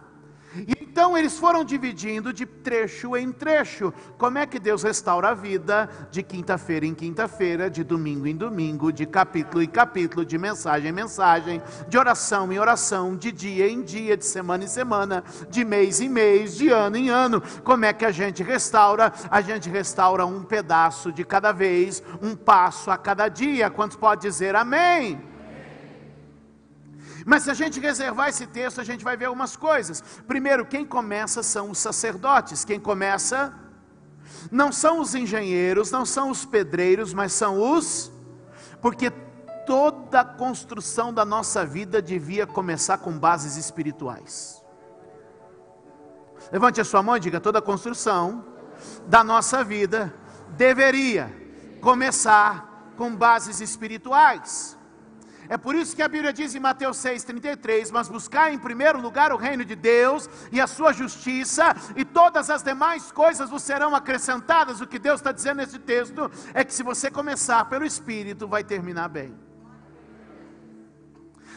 Então 0.91 1.17
eles 1.17 1.39
foram 1.39 1.63
dividindo 1.63 2.33
de 2.33 2.45
trecho 2.45 3.17
em 3.17 3.31
trecho. 3.31 3.95
Como 4.19 4.39
é 4.39 4.45
que 4.45 4.59
Deus 4.59 4.83
restaura 4.83 5.29
a 5.29 5.35
vida 5.35 5.89
de 6.11 6.21
quinta-feira 6.21 6.85
em 6.85 6.93
quinta-feira, 6.93 7.71
de 7.71 7.85
domingo 7.85 8.27
em 8.27 8.35
domingo, 8.35 8.93
de 8.93 9.07
capítulo 9.07 9.63
em 9.63 9.69
capítulo, 9.69 10.25
de 10.25 10.37
mensagem 10.37 10.91
em 10.91 10.93
mensagem, 10.93 11.63
de 11.87 11.97
oração 11.97 12.53
em 12.53 12.59
oração, 12.59 13.15
de 13.17 13.31
dia 13.31 13.71
em 13.71 13.83
dia, 13.83 14.17
de 14.17 14.27
semana 14.27 14.65
em 14.65 14.67
semana, 14.67 15.23
de 15.49 15.65
mês 15.65 16.01
em 16.01 16.09
mês, 16.09 16.57
de 16.57 16.71
ano 16.71 16.97
em 16.97 17.09
ano. 17.09 17.41
Como 17.63 17.85
é 17.85 17.93
que 17.93 18.05
a 18.05 18.11
gente 18.11 18.43
restaura? 18.43 19.13
A 19.31 19.41
gente 19.41 19.71
restaura 19.71 20.27
um 20.27 20.43
pedaço 20.43 21.13
de 21.13 21.25
cada 21.25 21.53
vez, 21.53 22.03
um 22.21 22.35
passo 22.35 22.91
a 22.91 22.99
cada 22.99 23.29
dia. 23.29 23.71
Quantos 23.71 23.97
pode 23.97 24.23
dizer 24.23 24.57
amém? 24.57 25.30
Mas 27.27 27.45
se 27.45 27.51
a 27.51 27.55
gente 27.55 27.81
reservar 27.81 28.29
esse 28.29 28.47
texto, 28.47 28.81
a 28.81 28.85
gente 28.85 29.05
vai 29.05 29.17
ver 29.17 29.27
algumas 29.27 29.57
coisas. 29.57 30.03
Primeiro, 30.27 30.65
quem 30.65 30.85
começa 30.85 31.43
são 31.43 31.71
os 31.71 31.79
sacerdotes. 31.79 32.65
Quem 32.65 32.81
começa 32.81 33.53
não 34.51 34.73
são 34.73 35.01
os 35.01 35.15
engenheiros, 35.15 35.91
não 35.91 36.07
são 36.07 36.31
os 36.31 36.45
pedreiros, 36.45 37.13
mas 37.13 37.33
são 37.33 37.61
os. 37.61 38.11
Porque 38.81 39.11
toda 39.67 40.21
a 40.21 40.25
construção 40.25 41.13
da 41.13 41.25
nossa 41.25 41.65
vida 41.65 42.01
devia 42.01 42.47
começar 42.47 42.99
com 42.99 43.17
bases 43.19 43.57
espirituais. 43.57 44.61
Levante 46.51 46.81
a 46.81 46.85
sua 46.85 47.03
mão 47.03 47.17
e 47.17 47.21
diga: 47.21 47.41
toda 47.41 47.59
a 47.59 47.63
construção 47.63 48.45
da 49.07 49.23
nossa 49.23 49.63
vida 49.63 50.13
deveria 50.57 51.31
começar 51.81 52.93
com 52.97 53.15
bases 53.15 53.61
espirituais. 53.61 54.77
É 55.51 55.59
por 55.59 55.75
isso 55.75 55.97
que 55.97 56.03
a 56.03 56.07
Bíblia 56.07 56.33
diz 56.33 56.55
em 56.55 56.61
Mateus 56.61 56.97
6,33: 56.99 57.91
Mas 57.91 58.09
buscar 58.09 58.53
em 58.53 58.59
primeiro 58.59 59.01
lugar 59.01 59.33
o 59.33 59.37
reino 59.37 59.65
de 59.65 59.75
Deus 59.75 60.31
e 60.53 60.61
a 60.61 60.67
sua 60.69 60.93
justiça, 60.93 61.75
e 61.97 62.05
todas 62.05 62.49
as 62.49 62.63
demais 62.63 63.11
coisas 63.11 63.51
vos 63.51 63.65
serão 63.65 63.97
acrescentadas. 63.97 64.81
O 64.81 64.87
que 64.87 64.97
Deus 64.97 65.19
está 65.19 65.33
dizendo 65.33 65.57
nesse 65.57 65.81
texto 65.81 66.31
é 66.55 66.63
que 66.63 66.73
se 66.73 66.85
você 66.85 67.11
começar 67.11 67.65
pelo 67.65 67.85
Espírito, 67.85 68.47
vai 68.47 68.63
terminar 68.63 69.09
bem. 69.09 69.50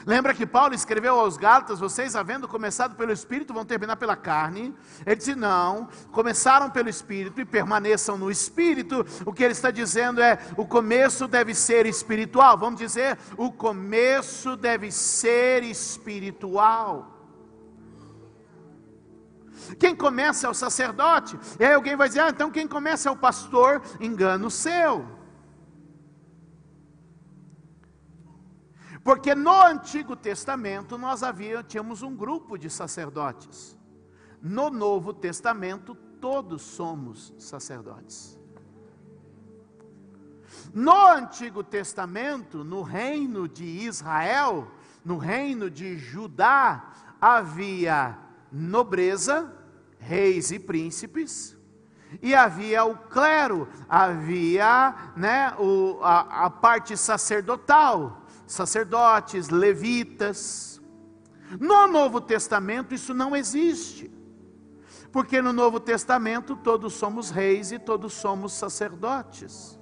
Lembra 0.06 0.34
que 0.34 0.46
Paulo 0.46 0.74
escreveu 0.74 1.20
aos 1.20 1.38
Gálatas: 1.38 1.80
vocês, 1.80 2.16
havendo 2.16 2.48
começado 2.48 2.96
pelo 2.96 3.12
Espírito, 3.12 3.54
vão 3.54 3.66
terminar 3.66 3.96
pela 3.96 4.16
carne? 4.16 4.76
Ele 5.06 5.16
disse: 5.16 5.36
não, 5.36 5.88
começaram 6.12 6.70
pelo 6.70 6.90
Espírito 6.90 7.40
e 7.40 7.46
permaneçam 7.46 8.18
no 8.18 8.30
Espírito. 8.30 9.06
O 9.26 9.34
que 9.34 9.44
ele 9.44 9.54
está 9.54 9.72
dizendo 9.72 10.22
é: 10.22 10.38
o 10.58 10.66
começo 10.66 11.28
deve 11.28 11.56
ser 11.56 11.86
espiritual. 11.86 12.58
Vamos 12.58 12.80
dizer, 12.80 13.18
o 13.38 13.52
começo 13.52 14.56
deve 14.58 14.92
ser 14.92 15.64
espiritual. 15.64 17.10
Quem 19.80 19.96
começa 19.96 20.48
é 20.48 20.50
o 20.50 20.54
sacerdote. 20.54 21.40
E 21.60 21.64
aí 21.64 21.74
alguém 21.74 21.96
vai 21.96 22.10
dizer: 22.10 22.22
ah, 22.22 22.30
então 22.30 22.52
quem 22.52 22.68
começa 22.68 23.08
é 23.08 23.12
o 23.12 23.18
pastor. 23.18 23.82
Engano 24.02 24.50
seu. 24.50 25.23
Porque 29.04 29.36
no 29.36 29.62
Antigo 29.62 30.16
Testamento 30.16 30.98
nós 30.98 31.24
havia, 31.24 31.62
tínhamos 31.62 32.02
um 32.02 32.16
grupo 32.16 32.58
de 32.58 32.70
sacerdotes. 32.70 33.78
No 34.42 34.70
Novo 34.70 35.14
Testamento 35.14 35.94
todos 36.22 36.62
somos 36.62 37.34
sacerdotes. 37.38 38.40
No 40.74 41.08
Antigo 41.08 41.64
Testamento, 41.64 42.64
no 42.64 42.82
reino 42.82 43.48
de 43.48 43.66
Israel, 43.66 44.72
no 45.04 45.18
reino 45.18 45.70
de 45.70 45.98
Judá, 45.98 46.94
havia 47.20 48.18
nobreza, 48.52 49.54
reis 50.00 50.52
e 50.52 50.60
príncipes, 50.60 51.58
e 52.22 52.34
havia 52.34 52.86
o 52.86 52.96
clero, 52.96 53.68
havia 53.90 55.14
né, 55.16 55.54
o, 55.60 56.00
a, 56.02 56.46
a 56.46 56.50
parte 56.50 56.96
sacerdotal, 56.96 58.23
sacerdotes, 58.48 59.50
levitas. 59.50 60.82
No 61.60 61.88
Novo 61.88 62.20
Testamento 62.22 62.94
isso 62.94 63.14
não 63.14 63.36
existe. 63.36 64.12
Porque 65.12 65.42
no 65.42 65.54
Novo 65.54 65.80
Testamento 65.80 66.56
todos 66.56 66.94
somos 66.94 67.30
reis 67.30 67.72
e 67.72 67.80
todos 67.80 68.14
somos 68.14 68.54
sacerdotes. 68.54 69.80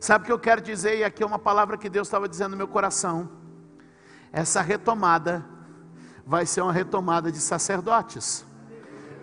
Sabe 0.00 0.22
o 0.22 0.26
que 0.26 0.32
eu 0.32 0.38
quero 0.38 0.60
dizer? 0.60 0.98
E 0.98 1.04
aqui 1.04 1.22
é 1.22 1.26
uma 1.26 1.38
palavra 1.38 1.76
que 1.76 1.88
Deus 1.88 2.06
estava 2.06 2.28
dizendo 2.28 2.52
no 2.52 2.56
meu 2.56 2.68
coração. 2.68 3.28
Essa 4.32 4.60
retomada 4.60 5.44
vai 6.24 6.46
ser 6.46 6.60
uma 6.60 6.72
retomada 6.72 7.30
de 7.30 7.38
sacerdotes 7.38 8.44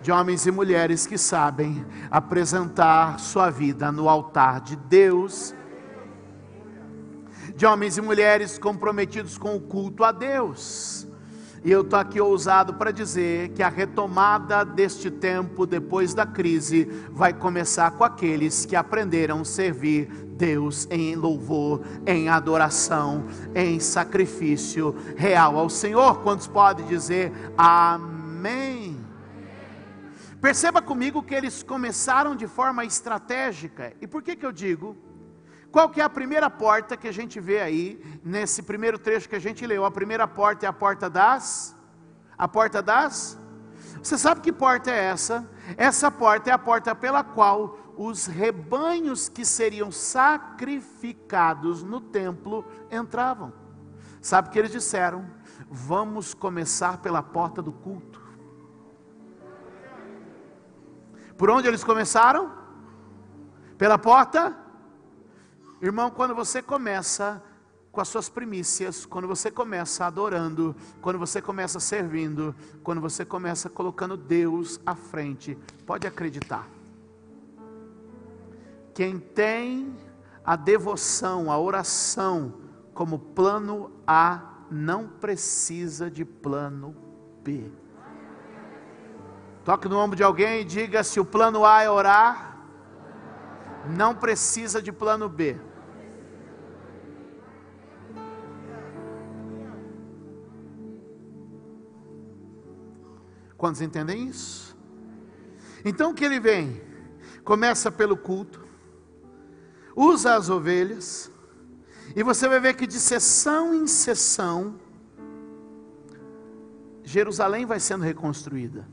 de 0.03 0.11
homens 0.11 0.45
e 0.45 0.51
mulheres 0.51 1.07
que 1.07 1.17
sabem 1.17 1.85
apresentar 2.11 3.17
sua 3.19 3.49
vida 3.49 3.89
no 3.89 4.09
altar 4.09 4.59
de 4.59 4.75
Deus, 4.75 5.55
de 7.55 7.65
homens 7.65 7.97
e 7.97 8.01
mulheres 8.01 8.57
comprometidos 8.57 9.37
com 9.37 9.55
o 9.55 9.61
culto 9.61 10.03
a 10.03 10.11
Deus. 10.11 11.07
E 11.63 11.71
eu 11.71 11.83
estou 11.83 11.97
aqui 11.97 12.19
ousado 12.19 12.73
para 12.73 12.91
dizer 12.91 13.49
que 13.49 13.63
a 13.63 13.69
retomada 13.69 14.65
deste 14.65 15.09
tempo 15.09 15.65
depois 15.65 16.13
da 16.13 16.25
crise 16.25 16.83
vai 17.09 17.31
começar 17.31 17.91
com 17.91 18.03
aqueles 18.03 18.65
que 18.65 18.75
aprenderam 18.75 19.39
a 19.39 19.45
servir 19.45 20.09
Deus 20.35 20.85
em 20.91 21.15
louvor, 21.15 21.81
em 22.05 22.27
adoração, 22.27 23.23
em 23.55 23.79
sacrifício 23.79 24.93
real 25.15 25.57
ao 25.57 25.69
Senhor. 25.69 26.19
Quantos 26.19 26.47
podem 26.47 26.85
dizer 26.87 27.31
amém? 27.57 28.92
Perceba 30.43 30.81
comigo 30.81 31.23
que 31.23 31.33
eles 31.33 31.63
começaram 31.63 32.35
de 32.35 32.47
forma 32.47 32.83
estratégica. 32.83 33.93
E 34.01 34.05
por 34.05 34.21
que 34.21 34.35
que 34.35 34.45
eu 34.45 34.51
digo? 34.51 34.97
Qual 35.71 35.89
que 35.89 36.01
é 36.01 36.03
a 36.03 36.09
primeira 36.09 36.49
porta 36.49 36.97
que 36.97 37.07
a 37.07 37.13
gente 37.13 37.39
vê 37.39 37.61
aí 37.61 38.19
nesse 38.21 38.61
primeiro 38.61 38.99
trecho 38.99 39.29
que 39.29 39.37
a 39.37 39.39
gente 39.39 39.65
leu? 39.65 39.85
A 39.85 39.89
primeira 39.89 40.27
porta 40.27 40.65
é 40.65 40.69
a 40.69 40.73
porta 40.73 41.09
das 41.09 41.73
a 42.37 42.45
porta 42.45 42.81
das 42.81 43.37
Você 44.01 44.17
sabe 44.17 44.41
que 44.41 44.51
porta 44.51 44.91
é 44.91 45.05
essa? 45.05 45.49
Essa 45.77 46.11
porta 46.11 46.49
é 46.49 46.53
a 46.53 46.59
porta 46.59 46.93
pela 46.93 47.23
qual 47.23 47.77
os 47.95 48.25
rebanhos 48.25 49.29
que 49.29 49.45
seriam 49.45 49.93
sacrificados 49.93 51.83
no 51.83 52.01
templo 52.01 52.65
entravam. 52.91 53.53
Sabe 54.21 54.49
o 54.49 54.51
que 54.51 54.59
eles 54.59 54.73
disseram? 54.73 55.25
Vamos 55.71 56.33
começar 56.33 56.97
pela 56.97 57.23
porta 57.23 57.61
do 57.61 57.71
culto. 57.71 58.22
Por 61.37 61.49
onde 61.49 61.67
eles 61.67 61.83
começaram? 61.83 62.51
Pela 63.77 63.97
porta? 63.97 64.55
Irmão, 65.81 66.09
quando 66.09 66.33
você 66.33 66.61
começa 66.61 67.41
com 67.91 68.01
as 68.01 68.07
suas 68.07 68.29
primícias, 68.29 69.05
quando 69.05 69.27
você 69.27 69.51
começa 69.51 70.05
adorando, 70.05 70.75
quando 71.01 71.19
você 71.19 71.41
começa 71.41 71.79
servindo, 71.79 72.55
quando 72.83 72.99
você 72.99 73.23
começa 73.23 73.69
colocando 73.69 74.17
Deus 74.17 74.79
à 74.85 74.95
frente, 74.95 75.57
pode 75.85 76.07
acreditar. 76.07 76.67
Quem 78.93 79.19
tem 79.19 79.95
a 80.43 80.55
devoção, 80.55 81.51
a 81.51 81.57
oração 81.59 82.55
como 82.93 83.19
plano 83.19 83.91
A, 84.07 84.41
não 84.71 85.07
precisa 85.07 86.09
de 86.09 86.25
plano 86.25 86.95
B. 87.43 87.71
Toque 89.63 89.87
no 89.87 89.97
ombro 89.97 90.17
de 90.17 90.23
alguém 90.23 90.61
e 90.61 90.65
diga: 90.65 91.03
se 91.03 91.19
o 91.19 91.25
plano 91.25 91.65
A 91.65 91.81
é 91.81 91.89
orar, 91.89 92.57
não 93.97 94.13
precisa 94.13 94.81
de 94.81 94.91
plano 94.91 95.29
B. 95.29 95.57
Quantos 103.57 103.79
entendem 103.79 104.27
isso? 104.27 104.77
Então 105.85 106.11
o 106.11 106.13
que 106.13 106.25
ele 106.25 106.39
vem? 106.39 106.81
Começa 107.45 107.89
pelo 107.89 108.17
culto, 108.17 108.65
usa 109.95 110.35
as 110.35 110.49
ovelhas, 110.49 111.31
e 112.13 112.23
você 112.23 112.47
vai 112.47 112.59
ver 112.59 112.73
que 112.73 112.85
de 112.85 112.99
sessão 112.99 113.73
em 113.73 113.87
sessão, 113.87 114.77
Jerusalém 117.03 117.65
vai 117.65 117.79
sendo 117.79 118.03
reconstruída. 118.03 118.85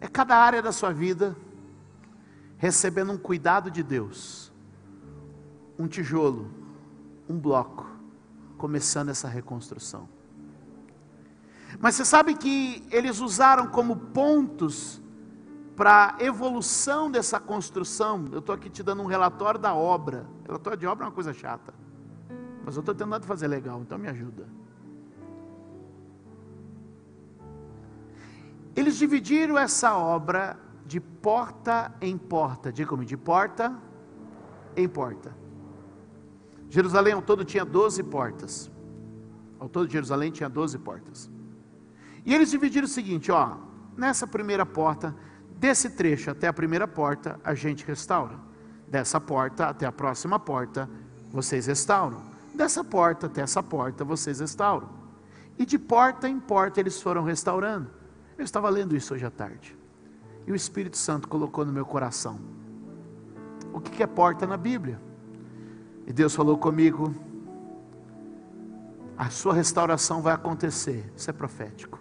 É 0.00 0.06
cada 0.06 0.36
área 0.36 0.62
da 0.62 0.72
sua 0.72 0.92
vida 0.92 1.36
recebendo 2.56 3.12
um 3.12 3.18
cuidado 3.18 3.70
de 3.70 3.82
Deus. 3.82 4.52
Um 5.78 5.86
tijolo, 5.86 6.50
um 7.28 7.38
bloco, 7.38 7.86
começando 8.56 9.10
essa 9.10 9.28
reconstrução. 9.28 10.08
Mas 11.78 11.94
você 11.94 12.04
sabe 12.04 12.34
que 12.34 12.86
eles 12.90 13.20
usaram 13.20 13.68
como 13.68 13.96
pontos 13.96 15.00
para 15.76 16.16
a 16.18 16.24
evolução 16.24 17.10
dessa 17.10 17.38
construção. 17.38 18.24
Eu 18.32 18.40
estou 18.40 18.54
aqui 18.54 18.68
te 18.68 18.82
dando 18.82 19.02
um 19.02 19.06
relatório 19.06 19.60
da 19.60 19.74
obra. 19.74 20.26
Relatório 20.44 20.78
de 20.78 20.86
obra 20.86 21.04
é 21.04 21.08
uma 21.08 21.14
coisa 21.14 21.32
chata. 21.32 21.72
Mas 22.64 22.74
eu 22.74 22.80
estou 22.80 22.94
tentando 22.94 23.24
fazer 23.26 23.46
legal, 23.46 23.80
então 23.80 23.96
me 23.96 24.08
ajuda. 24.08 24.48
Eles 28.78 28.96
dividiram 28.96 29.58
essa 29.58 29.98
obra 29.98 30.56
de 30.86 31.00
porta 31.00 31.92
em 32.00 32.16
porta. 32.16 32.70
Diga 32.72 32.88
como 32.88 33.04
de 33.04 33.16
porta 33.16 33.76
em 34.76 34.88
porta. 34.88 35.36
Jerusalém 36.70 37.12
ao 37.12 37.20
todo 37.20 37.44
tinha 37.44 37.64
12 37.64 38.04
portas. 38.04 38.70
Ao 39.58 39.68
todo 39.68 39.90
Jerusalém 39.90 40.30
tinha 40.30 40.48
12 40.48 40.78
portas. 40.78 41.28
E 42.24 42.32
eles 42.32 42.52
dividiram 42.52 42.84
o 42.84 42.88
seguinte, 42.88 43.32
ó, 43.32 43.56
nessa 43.96 44.28
primeira 44.28 44.64
porta, 44.64 45.12
desse 45.56 45.90
trecho 45.90 46.30
até 46.30 46.46
a 46.46 46.52
primeira 46.52 46.86
porta, 46.86 47.40
a 47.42 47.56
gente 47.56 47.84
restaura. 47.84 48.38
Dessa 48.86 49.20
porta 49.20 49.66
até 49.66 49.86
a 49.86 49.92
próxima 49.92 50.38
porta, 50.38 50.88
vocês 51.32 51.66
restauram. 51.66 52.22
Dessa 52.54 52.84
porta 52.84 53.26
até 53.26 53.40
essa 53.40 53.60
porta, 53.60 54.04
vocês 54.04 54.38
restauram. 54.38 54.88
E 55.58 55.66
de 55.66 55.80
porta 55.80 56.28
em 56.28 56.38
porta 56.38 56.78
eles 56.78 57.02
foram 57.02 57.24
restaurando. 57.24 57.97
Eu 58.38 58.44
estava 58.44 58.70
lendo 58.70 58.96
isso 58.96 59.12
hoje 59.14 59.26
à 59.26 59.30
tarde. 59.30 59.76
E 60.46 60.52
o 60.52 60.54
Espírito 60.54 60.96
Santo 60.96 61.28
colocou 61.28 61.64
no 61.64 61.72
meu 61.72 61.84
coração. 61.84 62.38
O 63.72 63.80
que 63.80 64.02
é 64.02 64.06
porta 64.06 64.46
na 64.46 64.56
Bíblia? 64.56 64.98
E 66.06 66.12
Deus 66.12 66.34
falou 66.34 66.56
comigo: 66.56 67.14
a 69.16 69.28
sua 69.28 69.52
restauração 69.52 70.22
vai 70.22 70.32
acontecer. 70.32 71.12
Isso 71.16 71.28
é 71.28 71.32
profético. 71.32 71.98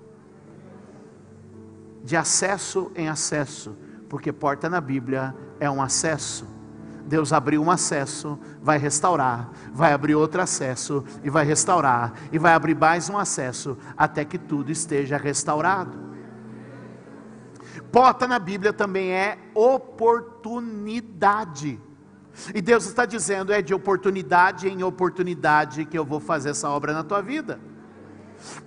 de 2.04 2.16
acesso 2.16 2.90
em 2.96 3.10
acesso, 3.10 3.76
porque 4.08 4.32
porta 4.32 4.70
na 4.70 4.80
Bíblia 4.80 5.36
é 5.60 5.70
um 5.70 5.82
acesso. 5.82 6.48
Deus 7.06 7.34
abriu 7.34 7.62
um 7.62 7.70
acesso, 7.70 8.40
vai 8.62 8.78
restaurar, 8.78 9.50
vai 9.74 9.92
abrir 9.92 10.16
outro 10.16 10.42
acesso 10.42 11.04
e 11.24 11.30
vai 11.30 11.46
restaurar, 11.46 12.14
e 12.32 12.40
vai 12.40 12.54
abrir 12.54 12.76
mais 12.76 13.10
um 13.10 13.18
acesso 13.18 13.78
até 13.98 14.24
que 14.24 14.38
tudo 14.38 14.72
esteja 14.72 15.18
restaurado. 15.18 16.07
Porta 17.92 18.28
na 18.28 18.40
Bíblia 18.40 18.74
também 18.74 19.12
é 19.12 19.38
oportunidade. 19.54 21.80
E 22.54 22.62
Deus 22.62 22.86
está 22.86 23.06
dizendo: 23.06 23.54
é 23.54 23.62
de 23.62 23.74
oportunidade 23.74 24.68
em 24.68 24.84
oportunidade 24.84 25.86
que 25.86 25.98
eu 25.98 26.06
vou 26.06 26.20
fazer 26.20 26.52
essa 26.52 26.70
obra 26.70 26.94
na 26.94 27.04
tua 27.04 27.22
vida. 27.22 27.60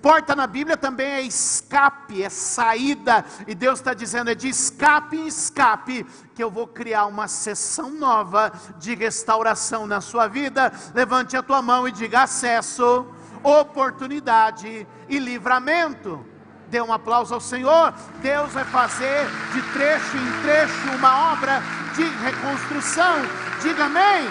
Porta 0.02 0.34
na 0.34 0.46
Bíblia 0.46 0.76
também 0.76 1.06
é 1.06 1.22
escape, 1.22 2.22
é 2.22 2.28
saída, 2.28 3.24
e 3.46 3.54
Deus 3.54 3.78
está 3.78 3.94
dizendo: 3.94 4.30
é 4.30 4.34
de 4.34 4.48
escape 4.48 5.16
em 5.16 5.26
escape 5.26 6.04
que 6.34 6.42
eu 6.42 6.50
vou 6.50 6.66
criar 6.66 7.06
uma 7.06 7.28
sessão 7.28 7.90
nova 7.90 8.52
de 8.78 8.94
restauração 8.94 9.86
na 9.86 10.00
sua 10.00 10.26
vida. 10.26 10.72
Levante 10.94 11.36
a 11.36 11.42
tua 11.42 11.62
mão 11.62 11.86
e 11.86 11.92
diga: 11.92 12.22
acesso, 12.22 13.06
oportunidade 13.42 14.86
e 15.08 15.18
livramento. 15.18 16.29
Dê 16.70 16.80
um 16.80 16.92
aplauso 16.92 17.34
ao 17.34 17.40
Senhor. 17.40 17.92
Deus 18.22 18.52
vai 18.52 18.64
fazer 18.64 19.26
de 19.52 19.60
trecho 19.72 20.16
em 20.16 20.42
trecho 20.42 20.96
uma 20.96 21.32
obra 21.32 21.60
de 21.94 22.04
reconstrução. 22.24 23.16
Diga 23.60 23.86
amém. 23.86 24.28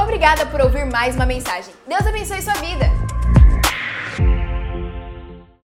Obrigada 0.00 0.44
por 0.46 0.60
ouvir 0.60 0.84
mais 0.84 1.14
uma 1.16 1.26
mensagem. 1.26 1.72
Deus 1.88 2.06
abençoe 2.06 2.42
sua 2.42 2.54
vida. 2.54 3.11